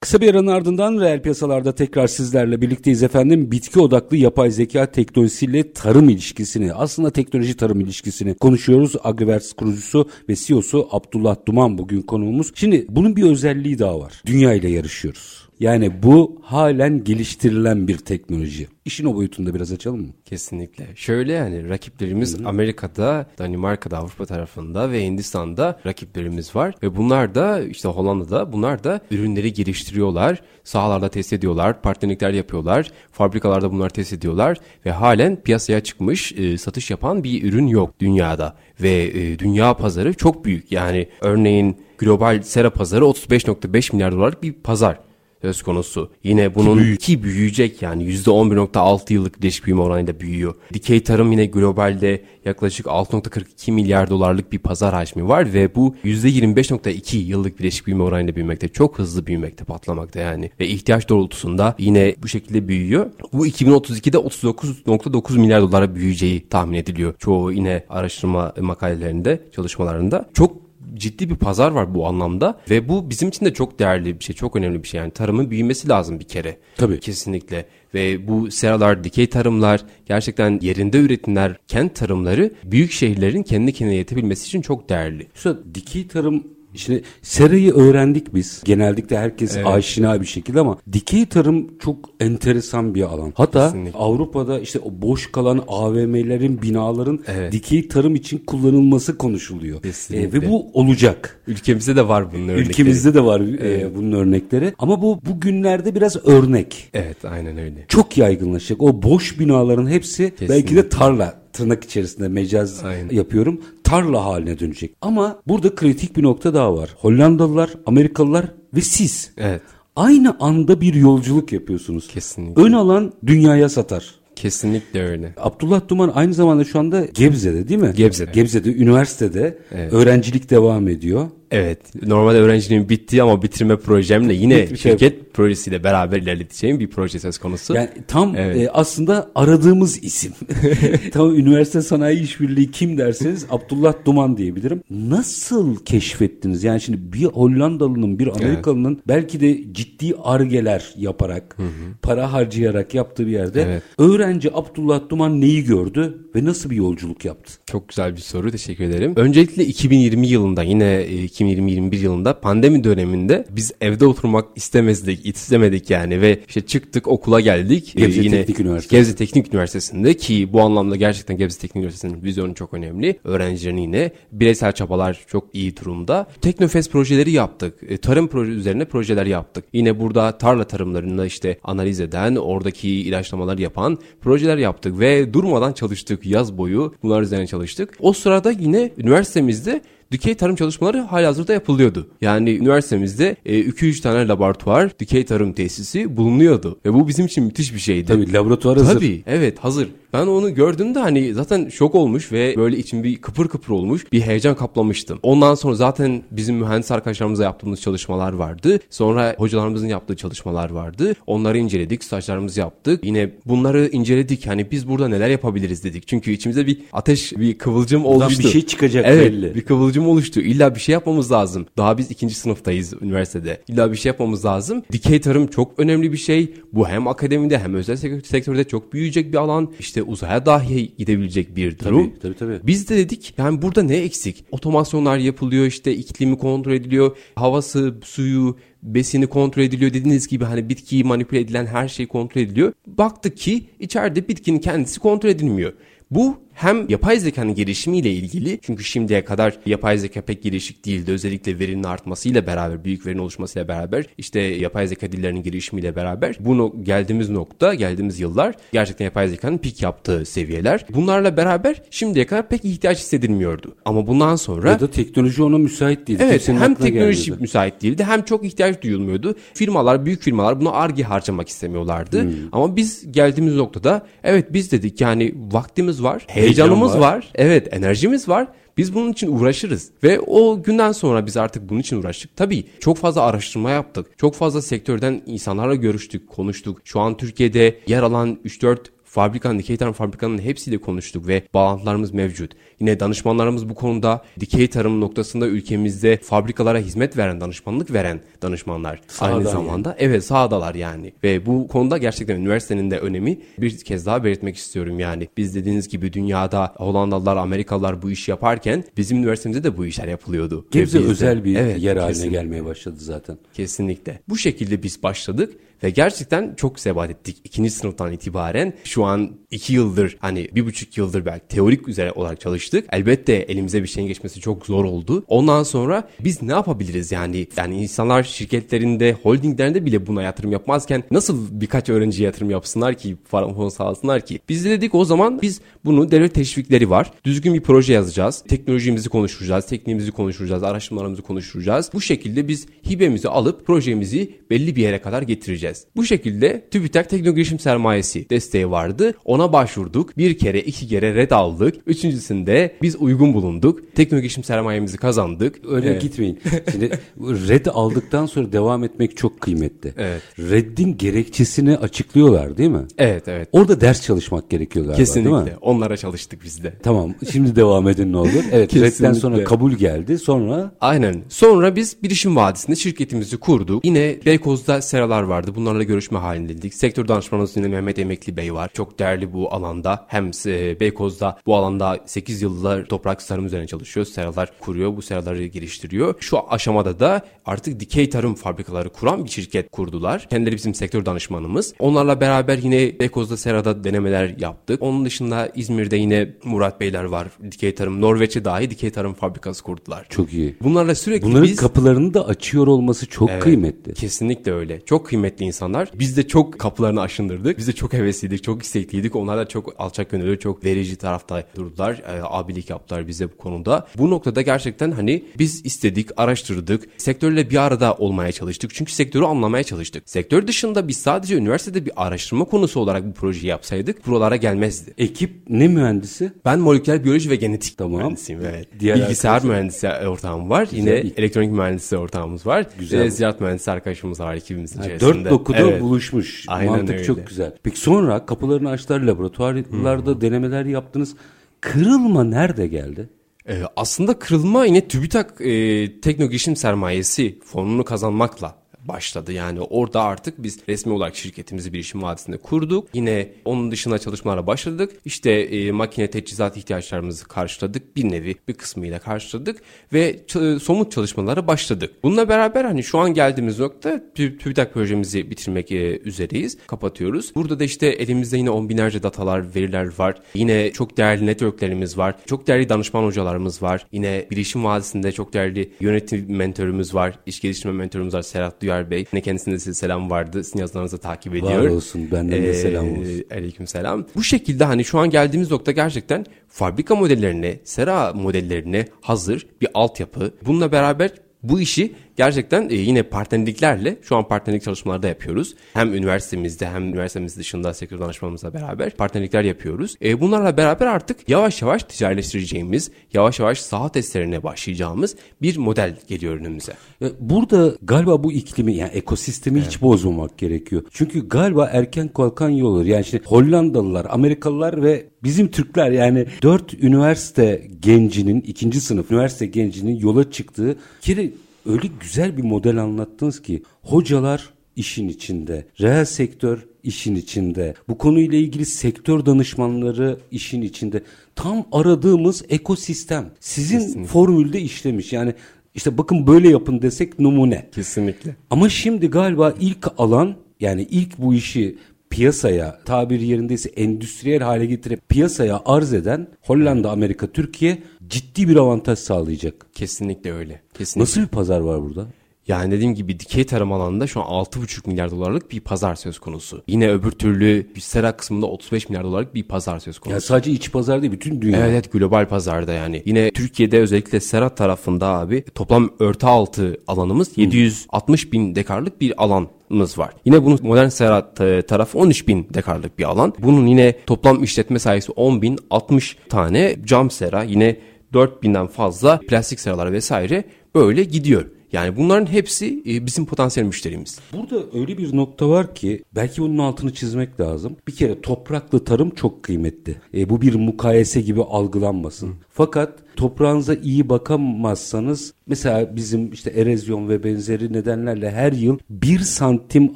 [0.00, 3.50] Kısa bir aranın ardından reel piyasalarda tekrar sizlerle birlikteyiz efendim.
[3.50, 8.92] Bitki odaklı yapay zeka teknolojisiyle tarım ilişkisini, aslında teknoloji tarım ilişkisini konuşuyoruz.
[9.04, 12.52] Agriverse kurucusu ve CEO'su Abdullah Duman bugün konuğumuz.
[12.54, 14.22] Şimdi bunun bir özelliği daha var.
[14.26, 15.47] Dünya ile yarışıyoruz.
[15.60, 18.68] Yani bu halen geliştirilen bir teknoloji.
[18.84, 20.12] İşin o boyutunda biraz açalım mı?
[20.24, 20.86] Kesinlikle.
[20.94, 26.74] Şöyle yani rakiplerimiz Amerika'da, Danimarka'da, Avrupa tarafında ve Hindistan'da rakiplerimiz var.
[26.82, 30.42] Ve bunlar da işte Hollanda'da bunlar da ürünleri geliştiriyorlar.
[30.64, 32.90] Sahalarda test ediyorlar, partnerlikler yapıyorlar.
[33.12, 34.58] Fabrikalarda bunları test ediyorlar.
[34.86, 38.56] Ve halen piyasaya çıkmış e, satış yapan bir ürün yok dünyada.
[38.82, 40.72] Ve e, dünya pazarı çok büyük.
[40.72, 45.07] Yani örneğin global sera pazarı 35.5 milyar dolarlık bir pazar
[45.42, 46.10] söz konusu.
[46.24, 50.54] Yine bunun ki büyüyecek yani %11.6 yıllık birleşik büyüme oranıyla büyüyor.
[50.74, 57.16] Dikey tarım yine globalde yaklaşık 6.42 milyar dolarlık bir pazar hacmi var ve bu %25.2
[57.16, 58.68] yıllık birleşik büyüme oranıyla büyümekte.
[58.68, 60.50] Çok hızlı büyümekte, patlamakta yani.
[60.60, 63.10] Ve ihtiyaç doğrultusunda yine bu şekilde büyüyor.
[63.32, 67.14] Bu 2032'de 39.9 milyar dolara büyüyeceği tahmin ediliyor.
[67.18, 70.30] Çoğu yine araştırma makalelerinde, çalışmalarında.
[70.34, 74.24] Çok ciddi bir pazar var bu anlamda ve bu bizim için de çok değerli bir
[74.24, 75.00] şey, çok önemli bir şey.
[75.00, 76.56] Yani tarımın büyümesi lazım bir kere.
[76.76, 77.00] Tabii.
[77.00, 77.64] Kesinlikle.
[77.94, 84.46] Ve bu seralar, dikey tarımlar, gerçekten yerinde üretimler, kent tarımları büyük şehirlerin kendi kendine yetebilmesi
[84.46, 85.26] için çok değerli.
[85.36, 88.62] Üstad dikey tarım Şimdi serayı öğrendik biz.
[88.64, 93.32] Genellikle herkes aşina bir şekilde ama dikey tarım çok enteresan bir alan.
[93.36, 93.98] Hatta Kesinlikle.
[93.98, 97.52] Avrupa'da işte o boş kalan AVM'lerin, binaların Evet.
[97.52, 99.82] dikey tarım için kullanılması konuşuluyor.
[99.82, 100.38] Kesinlikle.
[100.38, 101.40] E, ve bu olacak.
[101.46, 102.68] Ülkemizde de var bunun örnekleri.
[102.68, 104.74] Ülkemizde de var e, bunun örnekleri.
[104.78, 106.88] Ama bu bugünlerde biraz örnek.
[106.94, 107.84] Evet aynen öyle.
[107.88, 108.82] Çok yaygınlaşacak.
[108.82, 113.14] O boş binaların hepsi belki de tarla tırnak içerisinde mecaz Aynen.
[113.14, 113.60] yapıyorum.
[113.88, 114.94] Tarla haline dönecek.
[115.02, 116.90] Ama burada kritik bir nokta daha var.
[116.98, 119.30] Hollandalılar, Amerikalılar ve siz.
[119.38, 119.62] Evet.
[119.96, 122.08] Aynı anda bir yolculuk yapıyorsunuz.
[122.08, 122.62] Kesinlikle.
[122.62, 124.14] Ön alan dünyaya satar.
[124.36, 125.34] Kesinlikle öyle.
[125.36, 127.92] Abdullah Duman aynı zamanda şu anda Gebze'de değil mi?
[127.96, 128.30] Gebze'de.
[128.32, 129.92] Gebze'de üniversitede Evet.
[129.92, 131.26] öğrencilik devam ediyor.
[131.50, 132.06] Evet.
[132.06, 137.38] Normalde öğrenciliğim bitti ama bitirme projemle yine şey şirket projesiyle beraber ilerleteceğim bir proje söz
[137.38, 137.74] konusu.
[137.74, 138.56] Yani tam Evet.
[138.56, 140.32] e, aslında aradığımız isim.
[141.12, 144.82] tam üniversite sanayi işbirliği kim derseniz Abdullah Duman diyebilirim.
[144.90, 146.64] Nasıl keşfettiniz?
[146.64, 151.56] Yani şimdi bir Hollandalı'nın bir Amerikalı'nın belki de ciddi argeler yaparak
[152.02, 153.82] para harcayarak yaptığı bir yerde Evet.
[153.98, 157.52] öğrenci Abdullah Duman neyi gördü ve nasıl bir yolculuk yaptı?
[157.66, 158.50] Çok güzel bir soru.
[158.50, 159.12] Teşekkür ederim.
[159.16, 166.20] Öncelikle 2020 yılında yine e, 2020-21 yılında pandemi döneminde biz evde oturmak istemezdik, istemedik yani
[166.20, 167.96] ve işte çıktık okula geldik.
[167.96, 168.96] E, Gebze Teknik Üniversitesi.
[168.96, 173.18] Gebze Teknik Üniversitesi'nde ki bu anlamda gerçekten Gebze Teknik Üniversitesi'nin vizyonu çok önemli.
[173.24, 176.26] Öğrencilerin yine bireysel çabalar çok iyi durumda.
[176.40, 177.74] Teknofest projeleri yaptık.
[177.88, 179.64] E, tarım proje üzerine projeler yaptık.
[179.72, 186.26] Yine burada tarla tarımlarında işte analiz eden, oradaki ilaçlamalar yapan projeler yaptık ve durmadan çalıştık
[186.26, 186.94] yaz boyu.
[187.02, 187.94] Bunlar üzerine çalıştık.
[188.00, 189.80] O sırada yine üniversitemizde
[190.12, 192.08] Dikey tarım çalışmaları halihazırda yapılıyordu.
[192.20, 196.78] Yani üniversitemizde 2-3 tane laboratuvar, dikey tarım tesisi bulunuyordu.
[196.84, 198.06] Ve bu bizim için müthiş bir şeydi.
[198.06, 198.94] Tabii laboratuvar hazır.
[198.94, 199.88] Tabii evet hazır.
[200.12, 204.20] Ben onu gördüğümde hani zaten şok olmuş ve böyle içim bir kıpır kıpır olmuş bir
[204.20, 205.18] heyecan kaplamıştım.
[205.22, 208.80] Ondan sonra zaten bizim mühendis arkadaşlarımızla yaptığımız çalışmalar vardı.
[208.90, 211.14] Sonra hocalarımızın yaptığı çalışmalar vardı.
[211.26, 213.04] Onları inceledik, stajlarımızı yaptık.
[213.04, 214.46] Yine bunları inceledik.
[214.46, 216.08] Hani biz burada neler yapabiliriz dedik.
[216.08, 218.42] Çünkü içimizde bir ateş, bir kıvılcım Buradan oluştu.
[218.42, 219.54] bir şey çıkacak evet, belli.
[219.54, 220.40] bir kıvılcım oluştu.
[220.40, 221.66] İlla bir şey yapmamız lazım.
[221.76, 223.62] Daha biz ikinci sınıftayız üniversitede.
[223.68, 224.82] İlla bir şey yapmamız lazım.
[224.92, 226.54] Dikey tarım çok önemli bir şey.
[226.72, 229.72] Bu hem akademide hem özel sek- sektörde çok büyüyecek bir alan.
[229.78, 232.10] İşte uzaya dahi gidebilecek bir durum.
[232.10, 232.66] Tabii, tabii, tabii.
[232.66, 234.44] Biz de dedik yani burada ne eksik?
[234.50, 237.16] Otomasyonlar yapılıyor işte iklimi kontrol ediliyor.
[237.34, 239.92] Havası, suyu, besini kontrol ediliyor.
[239.92, 242.72] Dediğiniz gibi hani bitkiyi manipüle edilen her şey kontrol ediliyor.
[242.86, 245.72] Baktık ki içeride bitkinin kendisi kontrol edilmiyor.
[246.10, 251.10] Bu hem yapay zekanın gelişimiyle ilgili çünkü şimdiye kadar yapay zeka pek gelişik değildi.
[251.12, 256.58] Özellikle verinin artmasıyla beraber, büyük verinin oluşmasıyla beraber işte yapay zeka dillerinin gelişimiyle beraber bu
[256.58, 260.86] no- geldiğimiz nokta, geldiğimiz yıllar gerçekten yapay zekanın pik yaptığı seviyeler.
[260.94, 263.74] Bunlarla beraber şimdiye kadar pek ihtiyaç hissedilmiyordu.
[263.84, 266.18] Ama bundan sonra Ya da teknoloji ona müsait değil.
[266.22, 267.42] Evet Kimsenin hem teknoloji gelmedi.
[267.42, 269.34] müsait değildi hem çok ihtiyaç duyulmuyordu.
[269.54, 272.22] Firmalar, büyük firmalar buna arge harcamak istemiyorlardı.
[272.22, 272.30] Hmm.
[272.52, 277.00] Ama biz geldiğimiz noktada evet biz dedik yani vaktimiz var, heyecanımız var.
[277.00, 277.28] var.
[277.34, 278.48] evet enerjimiz var.
[278.76, 279.90] Biz bunun için uğraşırız.
[280.02, 282.36] Ve o günden sonra biz artık bunun için uğraştık.
[282.36, 284.06] Tabii çok fazla araştırma yaptık.
[284.18, 286.80] Çok fazla sektörden insanlarla görüştük, konuştuk.
[286.84, 288.78] Şu an Türkiye'de yer alan 3-4
[289.10, 292.52] fabrikanın, tarım fabrikanın hepsiyle konuştuk ve bağlantılarımız mevcut.
[292.80, 299.00] Yine danışmanlarımız bu konuda dikey tarım noktasında ülkemizde fabrikalara hizmet veren, danışmanlık veren danışmanlar.
[299.08, 299.52] Sahada Aynı yani.
[299.52, 301.12] zamanda evet sahadalar yani.
[301.24, 305.28] Ve bu konuda gerçekten üniversitenin de önemi bir kez daha belirtmek istiyorum yani.
[305.36, 310.66] Biz dediğiniz gibi dünyada Hollandalılar, Amerikalılar bu işi yaparken bizim üniversitemizde de bu işler yapılıyordu.
[310.70, 312.38] Gebze özel bir Evet, yer haline kesinlikle.
[312.38, 313.38] gelmeye başladı zaten.
[313.54, 314.20] Kesinlikle.
[314.28, 317.36] Bu şekilde biz başladık ve gerçekten çok sebat ettik.
[317.44, 322.40] İkinci sınıftan itibaren şu an iki yıldır hani bir buçuk yıldır belki teorik üzere olarak
[322.40, 322.84] çalıştık.
[322.92, 325.24] Elbette elimize bir şeyin geçmesi çok zor oldu.
[325.28, 327.46] Ondan sonra biz ne yapabiliriz yani?
[327.56, 333.54] Yani insanlar şirketlerinde, holdinglerinde bile buna yatırım yapmazken nasıl birkaç öğrenciye yatırım yapsınlar ki, para
[333.54, 334.40] fon sağlasınlar ki?
[334.48, 337.12] Biz de dedik o zaman biz bunu devlet teşvikleri var.
[337.24, 338.44] Düzgün bir proje yazacağız.
[338.48, 341.90] Teknolojimizi konuşturacağız, tekniğimizi konuşturacağız, araştırmalarımızı konuşturacağız.
[341.94, 345.86] Bu şekilde biz hibemizi alıp projemizi belli bir yere kadar getireceğiz.
[345.96, 349.14] Bu şekilde TÜBİTAK Tekno Girişim Sermayesi desteği vardı.
[349.24, 350.18] Ona başvurduk.
[350.18, 351.74] Bir kere, iki kere red aldık.
[351.86, 353.80] Üçüncüsünde biz uygun bulunduk.
[353.94, 355.58] Tekno Girişim Sermayemizi kazandık.
[355.68, 356.02] Öyle Evet.
[356.02, 356.38] gitmeyin.
[356.72, 356.90] Şimdi
[357.20, 359.94] red aldıktan sonra devam etmek çok kıymetli.
[359.96, 360.22] Evet.
[360.38, 362.86] Reddin gerekçesini açıklıyorlar değil mi?
[362.98, 363.48] Evet, evet.
[363.52, 365.14] Orada ders çalışmak gerekiyor galiba değil mi?
[365.34, 365.56] Kesinlikle.
[365.60, 366.72] Onlara çalıştık biz de.
[366.82, 367.14] Tamam.
[367.32, 368.44] Şimdi devam edin ne olur.
[368.52, 368.74] Evet.
[368.74, 369.20] Redden Kesinlikle.
[369.20, 370.18] sonra kabul geldi.
[370.18, 371.22] Sonra Aynen.
[371.28, 373.84] Sonra biz Bilişim Vadisi'nde şirketimizi kurduk.
[373.84, 375.52] Yine Beykoz'da seralar vardı.
[375.56, 376.74] Bunlarla görüşme halindeydik.
[376.74, 378.70] Sektör danışmanımız yine Mehmet Emekli Bey var.
[378.78, 380.06] Çok değerli bu alanda.
[380.08, 384.06] Hem e, Beykoz'da bu alanda 8 yıllar toprak tarım üzerine çalışıyor.
[384.06, 384.96] Seralar kuruyor.
[384.96, 386.14] Bu seraları geliştiriyor.
[386.20, 390.26] Şu aşamada da artık dikey tarım fabrikaları kuran bir şirket kurdular.
[390.30, 391.74] Kendileri bizim sektör danışmanımız.
[391.78, 394.82] Onlarla beraber yine Beykoz'da serada denemeler yaptık.
[394.82, 397.28] Onun dışında İzmir'de yine Murat Beyler var.
[397.52, 398.00] Dikey tarım.
[398.00, 400.06] Norveç'e dahi dikey tarım fabrikası kurdular.
[400.08, 400.56] çok iyi.
[400.62, 401.56] Bunlarla sürekli Bunların biz...
[401.56, 403.94] kapılarını da açıyor olması çok Evet, kıymetli.
[403.94, 404.80] Kesinlikle öyle.
[404.84, 405.90] Çok kıymetli insanlar.
[405.94, 407.58] Biz de çok kapılarını aşındırdık.
[407.58, 409.16] Biz de çok hevesliydik, çok istekliydik.
[409.16, 411.94] Onlar da çok alçak gönüllü, çok verici tarafta durdular.
[412.08, 413.86] Ee, abilik yaptılar bize bu konuda.
[413.98, 416.84] Bu noktada gerçekten hani biz istedik, araştırdık.
[416.96, 418.74] Sektörle bir arada olmaya çalıştık.
[418.74, 420.02] Çünkü sektörü anlamaya çalıştık.
[420.10, 424.94] Sektör dışında biz sadece üniversitede bir araştırma konusu olarak bu projeyi yapsaydık buralara gelmezdi.
[424.98, 426.32] Ekip ne mühendisi?
[426.44, 427.98] Ben moleküler biyoloji ve genetik Tamam.
[428.00, 428.40] mühendisiyim.
[428.44, 428.68] Evet.
[428.80, 429.50] Diğer Bilgisayar arkadaşlar?
[429.54, 430.68] mühendisi ortağım var.
[430.72, 432.66] Yine elektronik mühendisi ortağımız var.
[432.78, 432.98] Güzel.
[432.98, 433.10] Güzel.
[433.10, 435.14] ziraat mühendisi arkadaşımız var ekibimizin Ha, içerisinde.
[435.14, 435.82] dört dokuda Evet.
[435.82, 436.44] buluşmuş.
[436.48, 437.04] Aynen Mantık öyle.
[437.04, 437.52] çok güzel.
[437.62, 438.26] Peki sonra
[438.58, 441.16] kapılarını açtılar laboratuvarlarda denemeler yaptınız.
[441.60, 443.08] Kırılma nerede geldi?
[443.48, 448.54] Ee, aslında kırılma yine TÜBİTAK e, Tekno Girişim Sermayesi fonunu kazanmakla
[448.88, 449.32] başladı.
[449.32, 452.88] Yani orada artık biz resmi olarak şirketimizi Bilişim Vadisi'nde kurduk.
[452.94, 454.92] Yine onun dışında çalışmalara başladık.
[455.04, 457.96] İşte e, makine teçhizat ihtiyaçlarımızı karşıladık.
[457.96, 461.94] Bir nevi bir kısmıyla karşıladık ve ç- somut çalışmalara başladık.
[462.02, 466.58] Bununla beraber hani şu an geldiğimiz nokta Tü- TÜBİTAK projemizi bitirmek e, üzereyiz.
[466.66, 467.34] Kapatıyoruz.
[467.34, 470.14] Burada da işte elimizde yine on binlerce datalar, veriler var.
[470.34, 472.14] Yine çok değerli networklerimiz var.
[472.26, 473.86] Çok değerli danışman hocalarımız var.
[473.92, 477.18] Yine Bilişim Vadisi'nde çok değerli yönetim mentorumuz var.
[477.26, 479.04] İş geliştirme mentorumuz var Serhat Duyar Yaşar Bey.
[479.12, 480.44] Ne kendisine size selam vardı.
[480.44, 481.64] Sizin yazılarınızı takip ediyor.
[481.64, 482.08] Var olsun.
[482.12, 483.24] Benden de selam olsun.
[483.30, 484.06] Ee, aleyküm selam.
[484.14, 490.34] Bu şekilde hani şu an geldiğimiz nokta gerçekten fabrika modellerine, sera modellerine hazır bir altyapı.
[490.46, 491.10] Bununla beraber
[491.42, 495.54] bu işi gerçekten e, yine partnerliklerle şu an partnerlik çalışmaları da yapıyoruz.
[495.72, 499.96] Hem üniversitemizde hem üniversitemiz dışında sektör danışmamızla beraber partnerlikler yapıyoruz.
[500.02, 506.34] E, bunlarla beraber artık yavaş yavaş ticarileştireceğimiz, yavaş yavaş saha testlerine başlayacağımız bir model geliyor
[506.40, 506.72] önümüze.
[507.02, 510.82] E, Burada galiba bu iklimi yani ekosistemi hiç bozmamak gerekiyor.
[510.90, 512.84] Çünkü galiba erken kalkan olur.
[512.84, 519.96] Yani işte Hollandalılar, Amerikalılar ve bizim Türkler yani dört üniversite gencinin ikinci sınıf üniversite gencinin
[519.96, 521.30] yola çıktığı kere
[521.68, 528.38] öyle güzel bir model anlattınız ki hocalar işin içinde, reel sektör işin içinde, bu konuyla
[528.38, 531.02] ilgili sektör danışmanları işin içinde.
[531.34, 535.12] Tam aradığımız ekosistem sizin formülde işlemiş.
[535.12, 535.34] Yani
[535.74, 537.68] işte bakın böyle yapın desek numune.
[537.74, 538.36] Kesinlikle.
[538.50, 541.78] Ama şimdi galiba ilk alan yani ilk bu işi
[542.10, 548.98] piyasaya tabiri yerindeyse endüstriyel hale getirip piyasaya arz eden Hollanda, Amerika, Türkiye ciddi bir avantaj
[548.98, 549.66] sağlayacak.
[549.74, 550.60] Kesinlikle öyle.
[550.74, 551.02] Kesinlikle.
[551.02, 552.06] Nasıl bir pazar var burada?
[552.48, 556.62] Yani dediğim gibi dikey tarım alanında şu an 6,5 milyar dolarlık bir pazar söz konusu.
[556.66, 560.12] Yine öbür türlü sera kısmında 35 milyar dolarlık bir pazar söz konusu.
[560.12, 561.58] Yani sadece iç pazar değil bütün dünya.
[561.58, 563.02] Evet, evet global pazarda yani.
[563.06, 569.98] Yine Türkiye'de özellikle Serhat tarafında abi toplam örtü altı alanımız 760 bin dekarlık bir alanımız
[569.98, 570.12] var.
[570.24, 573.34] Yine bunun modern Serhat e, tarafı 13 bin dekarlık bir alan.
[573.38, 577.76] Bunun yine toplam işletme sayısı 10 bin 60 tane cam sera yine
[578.12, 581.44] 4000'den fazla plastik seralar vesaire böyle gidiyor.
[581.72, 584.18] Yani bunların hepsi e, bizim potansiyel müşterimiz.
[584.32, 587.76] Burada öyle bir nokta var ki belki bunun altını çizmek lazım.
[587.88, 589.96] Bir kere topraklı tarım çok kıymetli.
[590.14, 592.34] E, bu bir mukayese gibi algılanmasın.
[592.50, 599.92] Fakat toprağınıza iyi bakamazsanız mesela bizim işte erozyon ve benzeri nedenlerle her yıl bir santim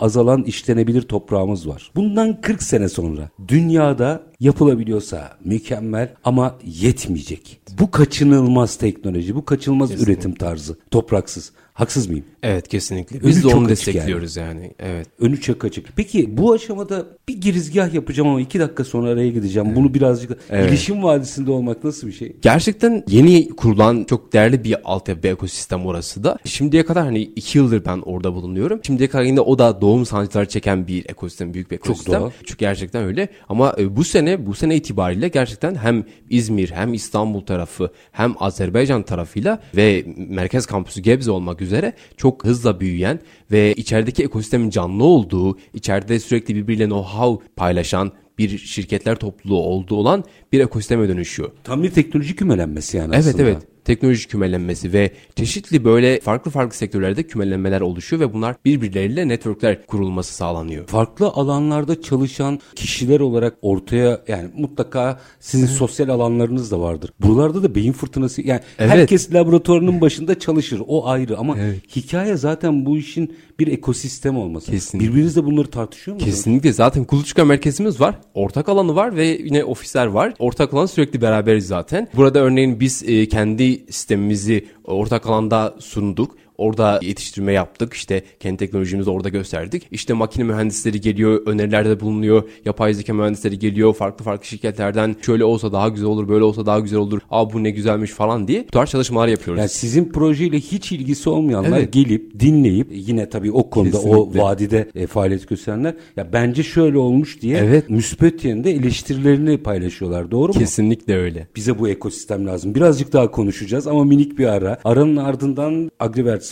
[0.00, 1.90] azalan işlenebilir toprağımız var.
[1.96, 7.60] Bundan 40 sene sonra dünyada yapılabiliyorsa mükemmel ama yetmeyecek.
[7.80, 11.52] Bu kaçınılmaz teknoloji, bu kaçınılmaz üretim tarzı topraksız.
[11.74, 12.24] Haksız mıyım?
[12.42, 13.18] Evet kesinlikle.
[13.18, 14.72] Önü Biz de çok onu destekliyoruz yani.
[14.78, 15.06] Evet.
[15.20, 15.86] Önü çok açık.
[15.96, 19.76] Peki bu aşamada bir girizgah yapacağım ama iki dakika sonra araya gideceğim.
[19.76, 20.70] Bunu birazcık Evet.
[20.70, 22.36] ilişim vadisinde olmak nasıl bir şey?
[22.42, 26.38] Gerçekten yeni kurulan çok değerli bir altyapı ekosistem orası da.
[26.44, 28.80] Şimdiye kadar hani iki yıldır ben orada bulunuyorum.
[28.86, 32.20] Şimdiye kadar yine o da doğum sancıları çeken bir ekosistem, büyük bir ekosistem.
[32.20, 32.30] doğal.
[32.44, 33.28] Çünkü gerçekten öyle.
[33.48, 39.02] Ama e, bu sene, bu sene itibariyle gerçekten hem İzmir hem İstanbul tarafı hem Azerbaycan
[39.02, 43.20] tarafıyla ve merkez kampüsü Gebze olmak üzere çok hızla büyüyen
[43.52, 50.24] ve içerideki ekosistemin canlı olduğu, içeride sürekli birbiriyle know-how paylaşan bir şirketler topluluğu olduğu olan
[50.52, 51.50] bir ekosisteme dönüşüyor.
[51.64, 53.42] Tam bir teknoloji kümelenmesi yani Evet aslında.
[53.42, 53.62] evet.
[53.84, 60.34] Teknoloji kümelenmesi ve çeşitli böyle farklı farklı sektörlerde kümelenmeler oluşuyor ve bunlar birbirleriyle networkler kurulması
[60.34, 60.86] sağlanıyor.
[60.86, 67.10] Farklı alanlarda çalışan kişiler olarak ortaya yani mutlaka sizin sosyal alanlarınız da vardır.
[67.20, 68.90] Buralarda da beyin fırtınası yani Evet.
[68.90, 71.56] herkes laboratuvarının başında çalışır o ayrı ama
[71.96, 74.70] hikaye zaten bu işin bir ekosistem olması.
[74.70, 75.08] Kesinlikle.
[75.08, 76.34] Birbirinizle bunları tartışıyor musunuz?
[76.34, 78.18] Kesinlikle zaten kuluçka merkezimiz var.
[78.34, 80.34] Ortak alanı var ve yine ofisler var.
[80.38, 82.08] Ortak alan sürekli beraberiz zaten.
[82.16, 86.36] Burada örneğin biz e, kendi sistemimizi ortak alanda sunduk.
[86.62, 87.94] Orada yetiştirme yaptık.
[87.94, 89.86] İşte kendi teknolojimizi orada gösterdik.
[89.90, 92.42] İşte makine mühendisleri geliyor, önerilerde bulunuyor.
[92.64, 93.94] Yapay zeka mühendisleri geliyor.
[93.94, 97.20] Farklı farklı şirketlerden şöyle olsa daha güzel olur, böyle olsa daha güzel olur.
[97.30, 99.58] Aa bu ne güzelmiş falan diye bu tarz çalışmalar yapıyoruz.
[99.60, 101.92] Yani sizin projeyle hiç ilgisi olmayanlar Evet.
[101.92, 104.40] gelip dinleyip yine tabii o konuda o Kesinlikle.
[104.42, 107.90] vadide e, faaliyet gösterenler ya bence şöyle olmuş diye Evet.
[107.90, 110.30] müspet yönde eleştirilerini paylaşıyorlar.
[110.30, 110.58] Doğru mu?
[110.58, 111.46] Kesinlikle öyle.
[111.56, 112.74] Bize bu ekosistem lazım.
[112.74, 114.78] Birazcık daha konuşacağız ama minik bir ara.
[114.84, 115.90] Aranın ardından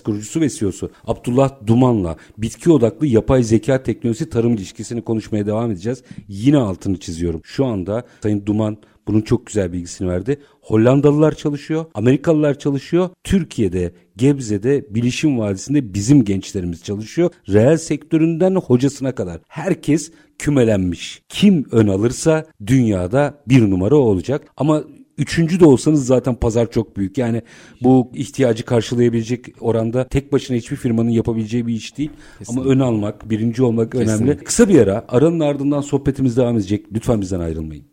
[0.01, 6.03] Kurucusu ve CEO'su Abdullah Duman'la bitki odaklı yapay zeka teknolojisi tarım ilişkisini konuşmaya devam edeceğiz.
[6.29, 7.41] Yine altını çiziyorum.
[7.45, 8.77] Şu anda Sayın Duman
[9.09, 10.41] bunun çok güzel bilgisini verdi.
[10.61, 13.09] Hollandalılar çalışıyor, Amerikalılar çalışıyor.
[13.25, 17.31] Türkiye'de, Gebze'de, Bilişim Vadisi'nde bizim gençlerimiz çalışıyor.
[17.49, 21.23] Reel sektöründen hocasına kadar herkes kümelenmiş.
[21.29, 24.43] Kim ön alırsa dünyada bir numara olacak.
[24.57, 24.85] Ama
[25.21, 27.19] Üçüncü de olsanız zaten pazar çok büyük.
[27.19, 27.43] Yani
[27.81, 32.11] bu ihtiyacı karşılayabilecek oranda tek başına hiçbir firmanın yapabileceği bir iş değil.
[32.49, 34.11] Ama ön almak, birinci olmak önemli.
[34.11, 34.45] Kesinlikle.
[34.45, 35.05] Kısa bir ara.
[35.09, 36.87] Aranın ardından sohbetimiz devam edecek.
[36.93, 37.85] Lütfen bizden ayrılmayın.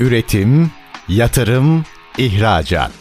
[0.00, 0.70] Üretim,
[1.08, 1.84] yatırım,
[2.18, 2.92] ihracat.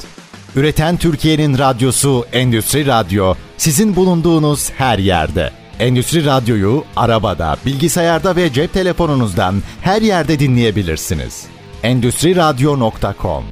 [0.55, 5.51] Üreten Türkiye'nin radyosu Endüstri Radyo sizin bulunduğunuz her yerde.
[5.79, 11.58] Endüstri Radyo'yu arabada, bilgisayarda ve cep telefonunuzdan her yerde dinleyebilirsiniz.
[11.83, 13.43] Endüstriradyo.com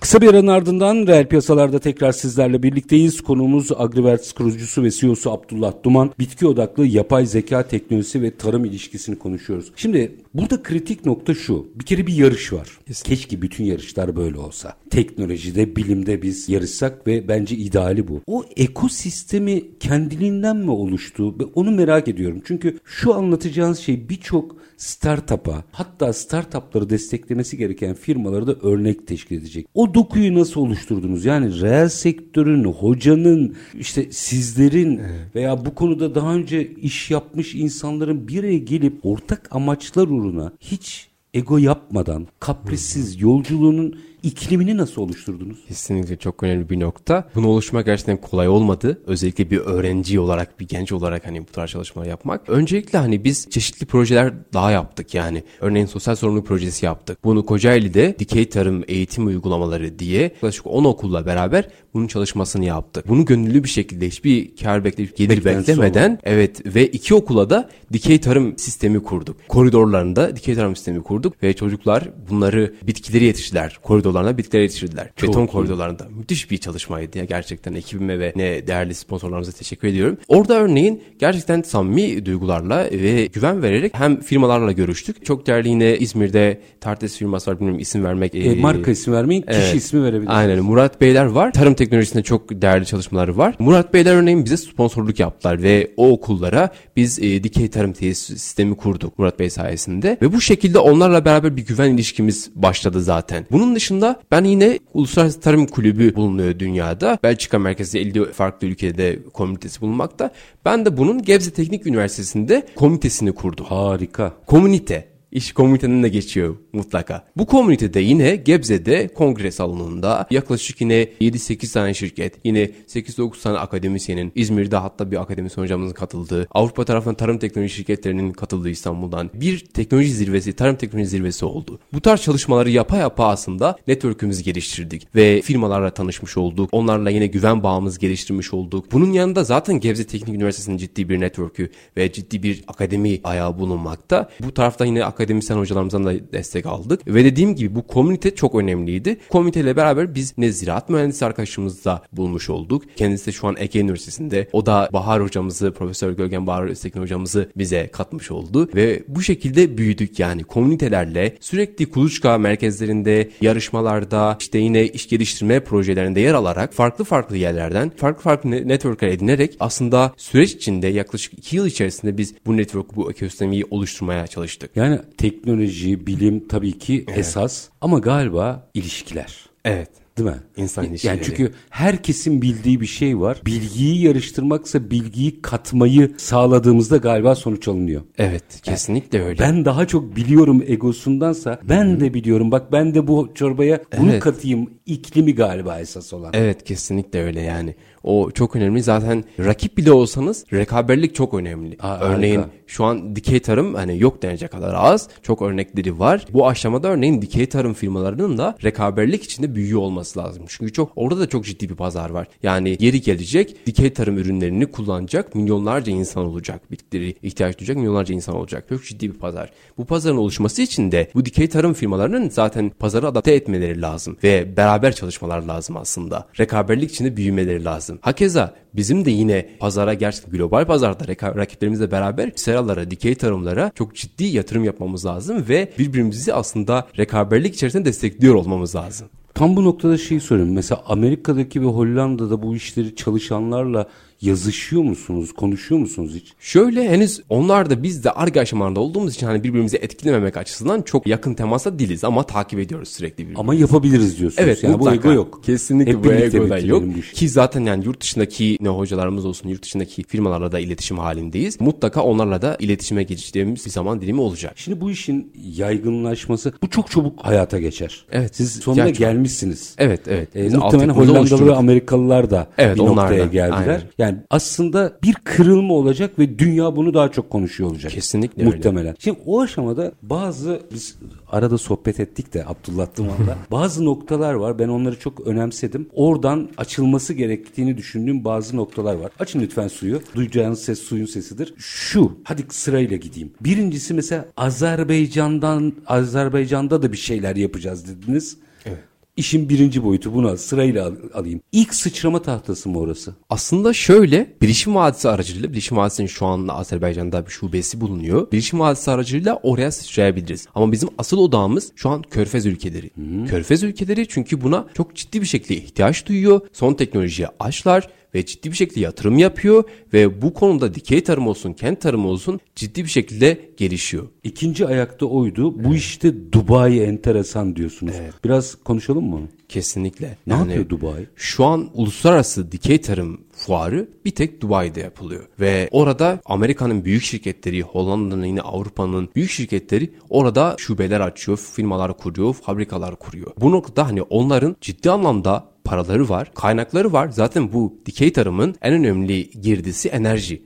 [0.00, 3.20] Kısa bir aranın ardından reel piyasalarda tekrar sizlerle birlikteyiz.
[3.20, 6.12] Konuğumuz Agriverts kurucusu ve CEO'su Abdullah Duman.
[6.18, 9.72] Bitki odaklı yapay zeka teknolojisi ve tarım ilişkisini konuşuyoruz.
[9.76, 11.66] Şimdi burada kritik nokta şu.
[11.74, 12.78] Bir kere bir yarış var.
[13.04, 14.76] Keşke bütün yarışlar böyle olsa.
[14.90, 18.20] Teknolojide, bilimde biz yarışsak ve bence ideali bu.
[18.26, 21.34] O ekosistemi kendiliğinden mi oluştu?
[21.54, 22.42] Onu merak ediyorum.
[22.44, 29.66] Çünkü şu anlatacağınız şey birçok startup'a hatta startup'ları desteklemesi gereken firmaları da örnek teşkil edecek.
[29.74, 31.24] O dokuyu nasıl oluşturdunuz?
[31.24, 35.00] Yani reel sektörün, hocanın, işte sizlerin
[35.34, 41.08] veya bu konuda daha önce iş yapmış insanların bir araya gelip ortak amaçlar uğruna hiç
[41.34, 45.58] ego yapmadan kaprissiz yolculuğunun iklimini nasıl oluşturdunuz?
[45.68, 47.28] Kesinlikle çok önemli bir nokta.
[47.34, 49.00] Bunu oluşmak gerçekten kolay olmadı.
[49.06, 52.48] Özellikle bir öğrenci olarak, bir genç olarak hani bu tarz çalışmalar yapmak.
[52.48, 55.42] Öncelikle hani biz çeşitli projeler daha yaptık yani.
[55.60, 57.18] Örneğin sosyal sorumluluk projesi yaptık.
[57.24, 63.08] Bunu Kocaeli'de dikey tarım eğitim uygulamaları diye yaklaşık 10 okulla beraber bunun çalışmasını yaptık.
[63.08, 66.20] Bunu gönüllü bir şekilde hiçbir kar bekleyip gelir Beklentisi beklemeden olmadı.
[66.24, 69.36] evet ve iki okula da dikey tarım sistemi kurduk.
[69.48, 73.78] Koridorlarında dikey tarım sistemi kurduk ve çocuklar bunları bitkileri yetiştirdiler.
[74.14, 75.10] Koridorlarına bitkileri yetiştirdiler.
[75.22, 75.46] Beton iyi.
[75.46, 76.06] koridorlarında.
[76.18, 80.18] Müthiş bir çalışmaydı ya gerçekten ekibime ve ne değerli sponsorlarımıza teşekkür ediyorum.
[80.28, 85.24] Orada örneğin gerçekten samimi duygularla ve güven vererek hem firmalarla görüştük.
[85.24, 88.34] Çok değerli yine İzmir'de Tartes firması var bilmiyorum isim vermek.
[88.34, 89.74] E, ee, marka ismi vermeyin, kişi evet.
[89.74, 90.36] ismi verebilirsiniz.
[90.36, 91.52] Aynen Murat Beyler var.
[91.52, 93.54] Tarım teknolojisinde çok değerli çalışmaları var.
[93.58, 98.76] Murat Beyler örneğin bize sponsorluk yaptılar ve o okullara biz e, dikey tarım tesis sistemi
[98.76, 100.18] kurduk Murat Bey sayesinde.
[100.22, 103.46] Ve bu şekilde onlarla beraber bir güven ilişkimiz başladı zaten.
[103.52, 107.18] Bunun dışında ben yine Uluslararası Tarım Kulübü bulunuyor dünyada.
[107.22, 110.30] Belçika merkezli 50 farklı ülkede komünitesi bulunmakta.
[110.64, 113.66] Ben de bunun Gebze Teknik Üniversitesi'nde komitesini kurdum.
[113.66, 114.32] Harika.
[114.46, 115.13] Komünite.
[115.34, 117.24] İş komünitenin de geçiyor mutlaka.
[117.36, 124.32] Bu komünitede yine Gebze'de kongre salonunda yaklaşık yine 7-8 tane şirket, yine 8-9 tane akademisyenin,
[124.34, 130.12] İzmir'de hatta bir akademisyen hocamızın katıldığı, Avrupa tarafından tarım teknoloji şirketlerinin katıldığı İstanbul'dan bir teknoloji
[130.12, 131.78] zirvesi, tarım teknoloji zirvesi oldu.
[131.92, 136.68] Bu tarz çalışmaları yapa yapa aslında network'ümüzü geliştirdik ve firmalarla tanışmış olduk.
[136.72, 138.92] Onlarla yine güven bağımızı geliştirmiş olduk.
[138.92, 144.30] Bunun yanında zaten Gebze Teknik Üniversitesi'nin ciddi bir network'ü ve ciddi bir akademi ayağı bulunmakta.
[144.40, 147.06] Bu tarafta yine akademisyen hocalarımızdan da destek aldık.
[147.06, 149.16] Ve dediğim gibi bu komünite çok önemliydi.
[149.28, 152.82] Komüniteyle beraber biz ne ziraat mühendisi arkadaşımızla bulmuş olduk.
[152.96, 154.48] Kendisi de şu an Ege Üniversitesi'nde.
[154.52, 158.68] O da Bahar hocamızı, Profesör Gölgen Bahar Öztekin hocamızı bize katmış oldu.
[158.74, 166.20] Ve bu şekilde büyüdük yani komünitelerle sürekli kuluçka merkezlerinde, yarışmalarda, işte yine iş geliştirme projelerinde
[166.20, 171.56] yer alarak farklı farklı yerlerden farklı farklı ne- networkler edinerek aslında süreç içinde yaklaşık 2
[171.56, 174.70] yıl içerisinde biz bu network, bu ekosistemi oluşturmaya çalıştık.
[174.76, 179.36] Yani teknoloji, bilim tabii ki esas ama galiba ilişkiler.
[179.64, 179.90] Evet.
[180.18, 180.36] Değil mi?
[180.56, 181.22] İnsan Yani ilişkileri.
[181.22, 183.40] çünkü herkesin bildiği bir şey var.
[183.46, 188.02] Bilgiyi yarıştırmaksa bilgiyi katmayı sağladığımızda galiba sonuç alınıyor.
[188.18, 189.38] Evet, kesinlikle öyle.
[189.38, 192.50] Ben daha çok biliyorum egosundansa ben de biliyorum.
[192.50, 194.20] Bak ben de bu çorbaya bunu Evet.
[194.22, 194.70] katayım.
[194.86, 196.30] iklimi galiba esas olan.
[196.34, 197.74] Evet kesinlikle öyle yani.
[198.04, 198.82] O çok önemli.
[198.82, 201.76] Zaten rakip bile olsanız rekaberlik çok önemli.
[201.80, 202.54] Aa, örneğin harika.
[202.66, 205.08] şu an dikey tarım hani yok denecek kadar az.
[205.22, 206.26] Çok örnekleri var.
[206.32, 210.44] Bu aşamada örneğin dikey tarım firmalarının da rekaberlik içinde büyüyor olması lazım.
[210.48, 212.28] Çünkü çok orada da çok ciddi bir pazar var.
[212.42, 216.70] Yani yeri gelecek dikey tarım ürünlerini kullanacak milyonlarca insan olacak.
[216.70, 218.64] Bitkileri ihtiyaç duyacak milyonlarca insan olacak.
[218.68, 219.50] Çok ciddi bir pazar.
[219.78, 224.16] Bu pazarın oluşması için de bu dikey tarım firmalarının zaten pazarı adapte etmeleri lazım.
[224.24, 226.26] Ve beraber çalışmalar lazım aslında.
[226.40, 227.93] Rekaberlik içinde büyümeleri lazım.
[228.02, 234.24] Hakeza bizim de yine pazara gerçekten global pazarda rakiplerimizle beraber seralara, dikey tarımlara çok ciddi
[234.24, 239.08] yatırım yapmamız lazım ve birbirimizi aslında rekaberlik içerisinde destekliyor olmamız lazım.
[239.34, 240.52] Tam bu noktada şeyi sorayım.
[240.52, 243.88] Mesela Amerika'daki ve Hollanda'da bu işleri çalışanlarla
[244.20, 245.32] yazışıyor musunuz?
[245.32, 246.32] Konuşuyor musunuz hiç?
[246.40, 251.06] Şöyle henüz onlar da biz de arge aşamalarında olduğumuz için hani birbirimizi etkilememek açısından çok
[251.06, 253.40] yakın temasa değiliz ama takip ediyoruz sürekli birbirimizi.
[253.40, 254.44] Ama yapabiliriz diyorsunuz.
[254.48, 254.96] Evet yani mutlaka.
[254.96, 255.40] bu ego yok.
[255.44, 256.82] Kesinlikle Hep bu ego da yok.
[256.98, 257.12] işi.
[257.14, 261.60] Ki zaten yani yurt dışındaki ne hocalarımız olsun yurt dışındaki firmalarla da iletişim halindeyiz.
[261.60, 264.52] Mutlaka onlarla da iletişime geçtiğimiz bir zaman dilimi olacak.
[264.56, 268.04] Şimdi bu işin yaygınlaşması bu çok çabuk hayata geçer.
[268.12, 269.74] Evet, Siz sonuna gelmişsiniz.
[269.78, 270.36] Evet evet.
[270.36, 271.54] E, Biz muhtemelen Hollandalı ve.
[271.54, 273.26] Amerikalılar da Evet, bir noktaya da.
[273.26, 273.56] geldiler.
[273.58, 273.80] Aynen.
[273.98, 277.92] Yani aslında bir kırılma olacak ve dünya bunu daha çok konuşuyor olacak.
[277.92, 278.56] Kesinlikle öyle.
[278.56, 278.96] Muhtemelen.
[278.98, 280.96] Şimdi o aşamada bazı biz
[281.30, 284.58] arada sohbet ettik de Abdullah Duman'la bazı noktalar var.
[284.58, 285.88] Ben onları çok önemsedim.
[285.94, 289.12] Oradan açılması gerektiğini düşündüğüm bazı noktalar var.
[289.18, 290.00] Açın lütfen suyu.
[290.14, 291.54] Duyacağınız ses suyun sesidir.
[291.58, 292.18] Şu.
[292.24, 293.32] Hadi sırayla gideyim.
[293.40, 298.36] Birincisi mesela Azerbaycan'dan Azerbaycan'da da bir şeyler yapacağız dediniz.
[298.66, 298.78] Evet.
[299.16, 301.40] İşin birinci boyutu buna sırayla al- alayım.
[301.52, 303.14] İlk sıçrama tahtası mı orası?
[303.30, 308.32] Aslında şöyle Bilişim Vadisi aracılığıyla Bilişim Vadisi'nin şu an Azerbaycan'da bir şubesi bulunuyor.
[308.32, 310.46] Bilişim Vadisi aracılığıyla oraya sıçrayabiliriz.
[310.54, 312.90] Ama bizim asıl odağımız şu an Körfez ülkeleri.
[313.28, 316.40] Körfez ülkeleri çünkü buna çok ciddi bir şekilde ihtiyaç duyuyor.
[316.52, 321.52] Son teknolojiye açlar ve ciddi bir şekilde yatırım yapıyor ve bu konuda dikey tarım olsun,
[321.52, 324.08] kent tarımı olsun ciddi bir şekilde gelişiyor.
[324.24, 325.64] İkinci ayakta oydu.
[325.64, 327.94] Bu işte Dubai enteresan diyorsunuz.
[328.24, 329.20] Biraz konuşalım mı?
[329.48, 330.18] Kesinlikle.
[330.26, 331.06] Ne yapıyor Dubai?
[331.16, 335.24] Şu an uluslararası dikey tarım fuarı bir tek Dubai'de yapılıyor.
[335.40, 342.34] Ve orada Amerika'nın büyük şirketleri, Hollanda'nın yine Avrupa'nın büyük şirketleri orada şubeler açıyor, firmalar kuruyor,
[342.34, 343.32] fabrikalar kuruyor.
[343.40, 347.08] Bu noktada hani onların ciddi anlamda paraları var, kaynakları var.
[347.08, 350.42] Zaten bu dikey tarımın en önemli girdisi enerji.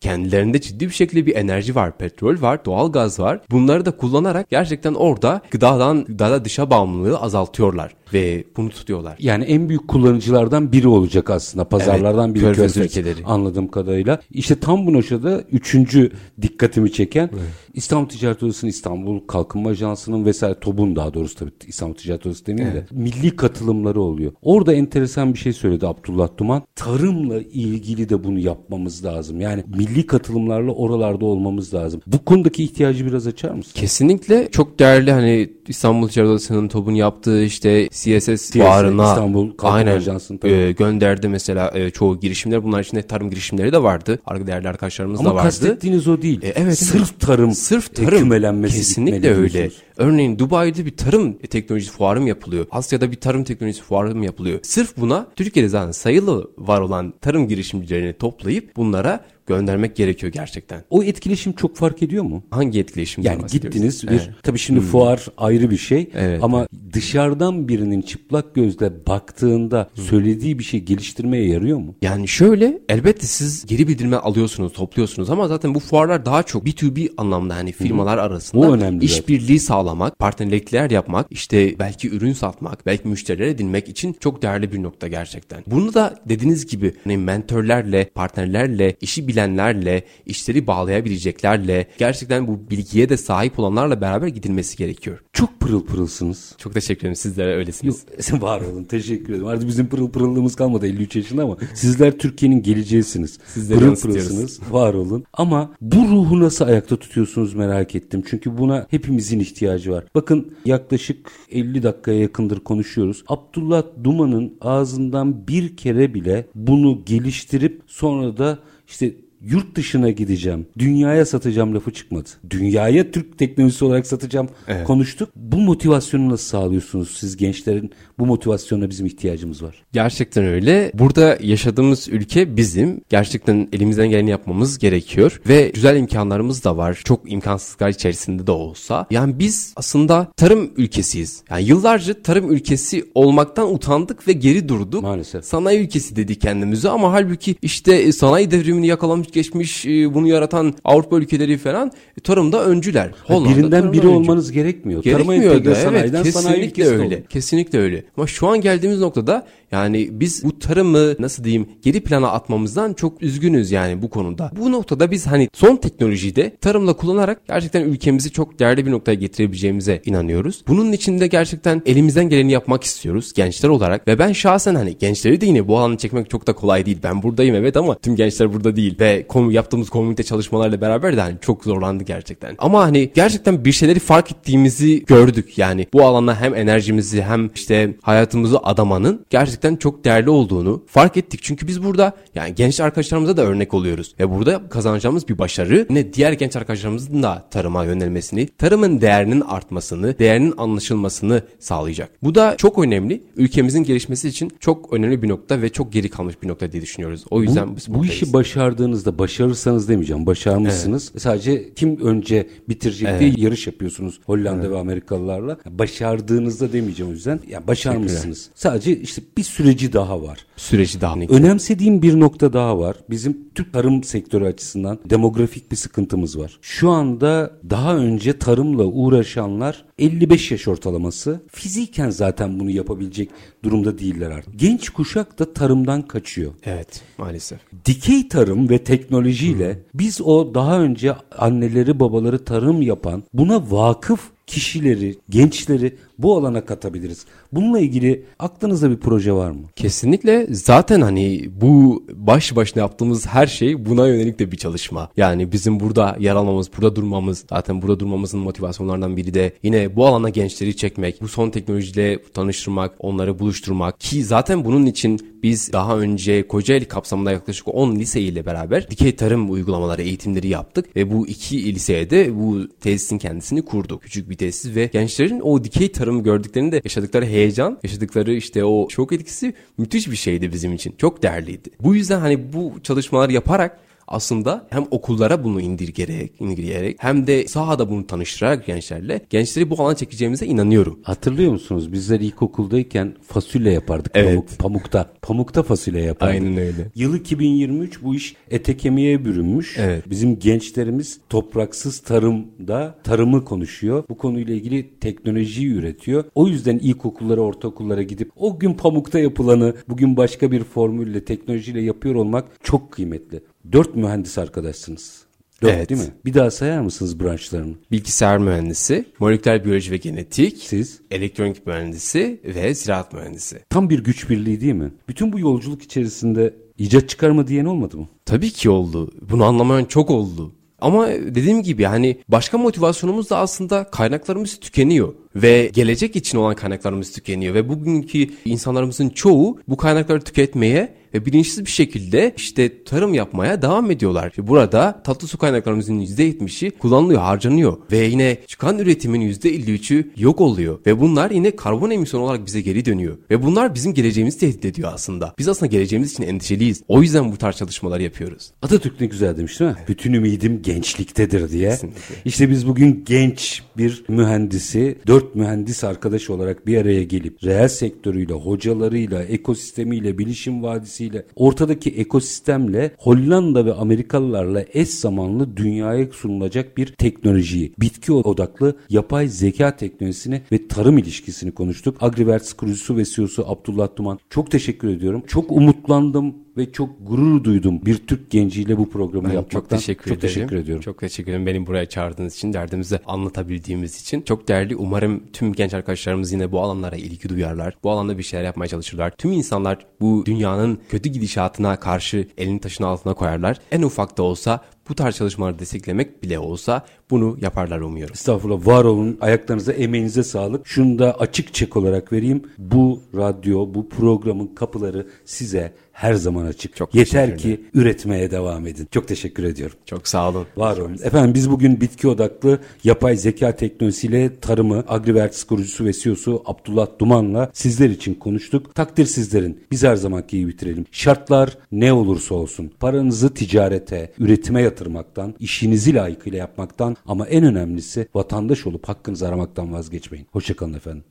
[0.00, 1.98] Kendilerinde ciddi bir şekilde bir enerji var.
[1.98, 3.40] Petrol var, doğal gaz var.
[3.50, 9.16] Bunları da kullanarak gerçekten orada gıdadan gıdada dışa bağımlılığı azaltıyorlar ve bunu tutuyorlar.
[9.18, 11.64] Yani en büyük kullanıcılardan biri olacak aslında.
[11.64, 13.24] Pazarlardan Evet, biri Körfez Körfez, ülkeleri.
[13.24, 14.20] Anladığım kadarıyla.
[14.30, 16.10] İşte tam bu noktada üçüncü
[16.42, 17.30] dikkatimi çeken
[17.74, 22.76] İstanbul Ticaret Odası'nın İstanbul Kalkınma Ajansı'nın vesaire TOB'un daha doğrusu tabii İstanbul Ticaret Odası demeyeyim
[22.76, 24.32] de milli katılımları oluyor.
[24.42, 26.62] Orada enteresan bir şey söyledi Abdullah Duman.
[26.74, 29.40] Tarımla ilgili de bunu yapmamız lazım.
[29.40, 32.00] Yani milli katılımlarla oralarda olmamız lazım.
[32.06, 33.72] Bu konudaki ihtiyacı biraz açar mısın?
[33.74, 39.96] Kesinlikle çok değerli hani İstanbul Ticaret Odası'nın TOB'un yaptığı işte CSS fuarına İstanbul Kalkınma aynen,
[39.96, 42.64] Ajansı'nın e, gönderdi mesela e, çoğu girişimler.
[42.64, 44.18] Bunlar içinde tarım girişimleri de vardı.
[44.26, 45.44] Arka değerli arkadaşlarımız Ama da vardı.
[45.44, 46.42] kastettiğiniz o değil.
[46.42, 49.70] E, evet, Sırf tarım, Sırf tarım kümelenmesi kesinlikle öyle.
[49.96, 52.66] Örneğin Dubai'de bir tarım teknolojisi fuarı mı yapılıyor?
[52.70, 54.58] Asya'da bir tarım teknolojisi fuarı mı yapılıyor?
[54.62, 60.84] Sırf buna Türkiye'de zaten sayılı var olan tarım girişimcilerini toplayıp bunlara göndermek gerekiyor gerçekten.
[60.90, 62.42] O etkileşim çok fark ediyor mu?
[62.50, 64.30] Hangi etkileşimden Yani gittiniz bir Evet.
[64.42, 66.44] tabii şimdi fuar ayrı bir şey Evet.
[66.44, 71.94] ama dışarıdan birinin çıplak gözle baktığında söylediği bir şey geliştirmeye yarıyor mu?
[72.02, 77.08] Yani şöyle elbette siz geri bildirme alıyorsunuz, topluyorsunuz ama zaten bu fuarlar daha çok B2B
[77.16, 83.08] anlamda hani firmalar arasında O önemli işbirliği sağlamak, partnerlikler yapmak, işte belki ürün satmak, belki
[83.08, 85.62] müşteriler edinmek için çok değerli bir nokta gerçekten.
[85.66, 93.16] Bunu da dediğiniz gibi hani mentörlerle, partnerlerle, işi bilenlerle, işleri bağlayabileceklerle, gerçekten bu bilgiye de
[93.16, 95.18] sahip olanlarla beraber gidilmesi gerekiyor.
[95.32, 96.54] Çok pırıl pırılsınız.
[96.58, 98.04] Çok teşekkür ederim sizlere öylesiniz.
[98.32, 99.46] Yok, var olun teşekkür ederim.
[99.46, 103.38] Artık bizim pırıl pırıllığımız kalmadı 53 yaşında ama sizler Türkiye'nin geleceğisiniz.
[103.46, 105.24] Sizleri pırıl pırılsınız var olun.
[105.32, 108.22] Ama bu ruhu nasıl ayakta tutuyorsunuz merak ettim.
[108.30, 110.04] Çünkü buna hepimizin ihtiyacı var.
[110.14, 113.24] Bakın yaklaşık 50 dakikaya yakındır konuşuyoruz.
[113.28, 119.14] Abdullah Duman'ın ağzından bir kere bile bunu geliştirip sonra da işte
[119.50, 122.28] yurt dışına gideceğim, dünyaya satacağım lafı çıkmadı.
[122.50, 124.48] Dünyaya Türk teknolojisi olarak satacağım
[124.84, 125.28] konuştuk.
[125.36, 127.90] Bu motivasyonu nasıl sağlıyorsunuz siz gençlerin?
[128.18, 129.84] Bu motivasyona bizim ihtiyacımız var.
[129.92, 130.92] Gerçekten öyle.
[130.94, 133.00] Burada yaşadığımız ülke bizim.
[133.08, 135.40] Gerçekten elimizden geleni yapmamız gerekiyor.
[135.48, 137.00] Ve güzel imkanlarımız da var.
[137.04, 139.06] Çok imkansızlıklar içerisinde de olsa.
[139.10, 141.42] Yani biz aslında tarım ülkesiyiz.
[141.50, 145.02] Yani yıllarca tarım ülkesi olmaktan utandık ve geri durduk.
[145.02, 145.44] Maalesef.
[145.44, 150.74] Sanayi ülkesi dedik kendimize ama halbuki işte e, sanayi devrimini yakalamış geçmiş e, bunu yaratan
[150.84, 153.10] Avrupa ülkeleri falan e, tarımda öncüler.
[153.24, 154.08] Hollanda Birinden biri öncü.
[154.08, 155.02] olmanız gerekmiyor.
[155.02, 157.02] Tarıma Gerekmiyor entegre da evet kesinlikle öyle.
[157.16, 157.24] olun.
[157.28, 158.04] Kesinlikle öyle.
[158.16, 163.22] Ama şu an geldiğimiz noktada yani biz bu tarımı nasıl diyeyim geri plana atmamızdan çok
[163.22, 164.50] üzgünüz yani bu konuda.
[164.58, 169.14] Bu noktada biz hani son teknolojiyi de tarımla kullanarak gerçekten ülkemizi çok değerli bir noktaya
[169.14, 170.64] getirebileceğimize inanıyoruz.
[170.68, 175.40] Bunun için de gerçekten elimizden geleni yapmak istiyoruz gençler olarak ve ben şahsen hani gençleri
[175.40, 176.98] de yine bu alanı çekmek çok da kolay değil.
[177.02, 181.20] Ben buradayım evet ama tüm gençler burada değil ve konu yaptığımız komünite çalışmalarla beraber de
[181.20, 182.54] hani çok zorlandı gerçekten.
[182.58, 185.58] Ama hani gerçekten bir şeyleri fark ettiğimizi gördük.
[185.58, 191.40] Yani bu alana hem enerjimizi hem işte hayatımızı adamanın gerçekten çok değerli olduğunu fark ettik.
[191.42, 194.14] Çünkü biz burada yani genç arkadaşlarımıza da örnek oluyoruz.
[194.20, 200.18] Ve burada kazanacağımız bir başarı yine diğer genç arkadaşlarımızın da tarıma yönelmesini, tarımın değerinin artmasını,
[200.18, 202.10] değerinin anlaşılmasını sağlayacak.
[202.22, 203.22] Bu da çok önemli.
[203.36, 207.24] Ülkemizin gelişmesi için çok önemli bir nokta ve çok geri kalmış bir nokta diye düşünüyoruz.
[207.30, 210.26] O yüzden biz Bu işi başardığınızda başarırsanız demeyeceğim.
[210.26, 211.12] Başarmışsınız.
[211.18, 215.58] Sadece kim önce bitirecek diye yarış yapıyorsunuz Hollanda ve Amerikalılarla.
[215.66, 217.40] Başardığınızda demeyeceğim o yüzden.
[217.48, 218.50] Yani başarmışsınız.
[218.54, 220.38] Sadece işte bir süreci daha var.
[220.56, 222.96] süreci daha Önemsediğim bir nokta daha var.
[223.10, 226.58] Bizim Türk tarım sektörü açısından demografik bir sıkıntımız var.
[226.62, 231.40] Şu anda daha önce tarımla uğraşanlar 55 yaş ortalaması.
[231.52, 233.30] Fiziken zaten bunu yapabilecek
[233.64, 234.58] durumda değiller artık.
[234.58, 236.52] Genç kuşak da tarımdan kaçıyor.
[236.64, 237.58] Evet maalesef.
[237.84, 245.16] Dikey tarım ve teknolojiyle biz o daha önce anneleri babaları tarım yapan buna vakıf kişileri,
[245.28, 247.26] gençleri bu alana katabiliriz?
[247.52, 249.62] Bununla ilgili aklınızda bir proje var mı?
[249.76, 255.10] Kesinlikle zaten hani bu baş başına yaptığımız her şey buna yönelik de bir çalışma.
[255.16, 260.06] Yani bizim burada yer almamız, burada durmamız zaten burada durmamızın motivasyonlarından biri de yine bu
[260.06, 265.98] alana gençleri çekmek, bu son teknolojiyle tanıştırmak, onları buluşturmak ki zaten bunun için biz daha
[265.98, 271.26] önce Kocaeli kapsamında yaklaşık 10 lise ile beraber dikey tarım uygulamaları eğitimleri yaptık ve bu
[271.26, 274.02] iki liseye de bu tesisin kendisini kurduk.
[274.02, 279.12] Küçük bir tesis ve gençlerin o dikey tarımı gördüklerinde yaşadıkları heyecan, yaşadıkları işte o şok
[279.12, 280.94] etkisi müthiş bir şeydi bizim için.
[280.98, 281.70] Çok değerliydi.
[281.80, 283.78] Bu yüzden hani bu çalışmalar yaparak
[284.08, 289.96] aslında hem okullara bunu indirgerek, indirgeyerek hem de sahada bunu tanıştırarak gençlerle gençleri bu alana
[289.96, 290.98] çekeceğimize inanıyorum.
[291.02, 291.92] Hatırlıyor musunuz?
[291.92, 294.34] Bizler ilkokuldayken fasulye yapardık Evet.
[294.34, 295.10] pamuk, pamukta.
[295.22, 296.34] Pamukta fasulye yapardık.
[296.34, 296.90] Aynen öyle.
[296.94, 299.76] Yıl 2023 bu iş ete kemiğe bürünmüş.
[299.78, 300.10] Evet.
[300.10, 304.04] Bizim gençlerimiz topraksız tarımda tarımı konuşuyor.
[304.08, 306.24] Bu konuyla ilgili teknolojiyi üretiyor.
[306.34, 312.14] O yüzden ilkokullara, ortaokullara gidip o gün pamukta yapılanı bugün başka bir formülle, teknolojiyle yapıyor
[312.14, 313.40] olmak çok kıymetli.
[313.72, 315.26] Dört mühendis arkadaşsınız.
[315.62, 315.88] Dört Evet.
[315.90, 316.14] değil mi?
[316.24, 317.74] Bir daha sayar mısınız branşlarını?
[317.90, 321.00] Bilgisayar mühendisi, moleküler biyoloji ve genetik, Siz?
[321.10, 323.58] elektronik mühendisi ve ziraat mühendisi.
[323.70, 324.92] Tam bir güç birliği değil mi?
[325.08, 328.08] Bütün bu yolculuk içerisinde icat çıkarma diyen olmadı mı?
[328.24, 329.10] Tabii ki oldu.
[329.30, 330.52] Bunu anlamayan çok oldu.
[330.80, 337.12] Ama dediğim gibi hani başka motivasyonumuz da aslında kaynaklarımız tükeniyor ve gelecek için olan kaynaklarımız
[337.12, 343.62] tükeniyor ve bugünkü insanlarımızın çoğu bu kaynakları tüketmeye ve bilinçsiz bir şekilde işte tarım yapmaya
[343.62, 344.32] devam ediyorlar.
[344.38, 350.78] Ve burada tatlı su kaynaklarımızın %70'i kullanılıyor, harcanıyor ve yine çıkan üretimin %53'ü yok oluyor
[350.86, 354.90] ve bunlar yine karbon emisyonu olarak bize geri dönüyor ve bunlar bizim geleceğimizi tehdit ediyor
[354.94, 355.34] aslında.
[355.38, 356.82] Biz aslında geleceğimiz için endişeliyiz.
[356.88, 358.50] O yüzden bu tarz çalışmalar yapıyoruz.
[358.62, 359.76] Atatürk ne güzel demiş değil mi?
[359.88, 361.70] Bütün ümidim gençliktedir diye.
[361.70, 362.14] Kesinlikle.
[362.24, 368.32] İşte biz bugün genç bir mühendisi, dört mühendis arkadaş olarak bir araya gelip reel sektörüyle,
[368.32, 377.72] hocalarıyla, ekosistemiyle, bilişim vadisiyle, ortadaki ekosistemle Hollanda ve Amerikalılarla eş zamanlı dünyaya sunulacak bir teknolojiyi,
[377.80, 381.96] bitki odaklı yapay zeka teknolojisini ve tarım ilişkisini konuştuk.
[382.00, 384.18] Agriverts kurucusu ve CEO'su Abdullah Duman.
[384.30, 385.22] Çok teşekkür ediyorum.
[385.26, 389.60] Çok umutlandım ve çok gurur duydum bir Türk genciyle bu programı Ben yapmaktan.
[389.60, 390.34] çok teşekkür çok ederim.
[390.34, 390.82] teşekkür ediyorum.
[390.82, 394.20] Çok teşekkür ederim beni buraya çağırdığınız için, derdimizi anlatabildiğimiz için.
[394.22, 394.76] Çok değerli.
[394.76, 397.76] Umarım tüm genç arkadaşlarımız yine bu alanlara ilgi duyarlar.
[397.84, 399.10] Bu alanda bir şeyler yapmaya çalışırlar.
[399.18, 403.58] Tüm insanlar bu dünyanın kötü gidişatına karşı elini taşın altına koyarlar.
[403.72, 408.12] En ufak da olsa bu tarz çalışmaları desteklemek bile olsa bunu yaparlar umuyorum.
[408.12, 409.18] Estağfurullah var olun.
[409.20, 410.66] Ayaklarınıza, emeğinize sağlık.
[410.66, 412.42] Şunu da açık çek olarak vereyim.
[412.58, 416.76] Bu radyo, bu programın kapıları size her zaman açık.
[416.76, 418.88] Çok Yeter ki üretmeye devam edin.
[418.90, 419.76] Çok teşekkür ediyorum.
[419.86, 420.46] Çok sağ olun.
[420.56, 420.98] Var olun.
[421.04, 427.50] Efendim biz bugün bitki odaklı yapay zeka teknolojisiyle tarımı Agriverts kurucusu ve CEO'su Abdullah Duman'la
[427.52, 428.74] sizler için konuştuk.
[428.74, 429.60] Takdir sizlerin.
[429.70, 430.86] Biz her zamanki iyi bitirelim.
[430.92, 438.66] Şartlar ne olursa olsun paranızı ticarete, üretime yatırmaktan, işinizi layıkıyla yapmaktan ama en önemlisi vatandaş
[438.66, 440.26] olup hakkınızı aramaktan vazgeçmeyin.
[440.32, 441.04] Hoşçakalın efendim.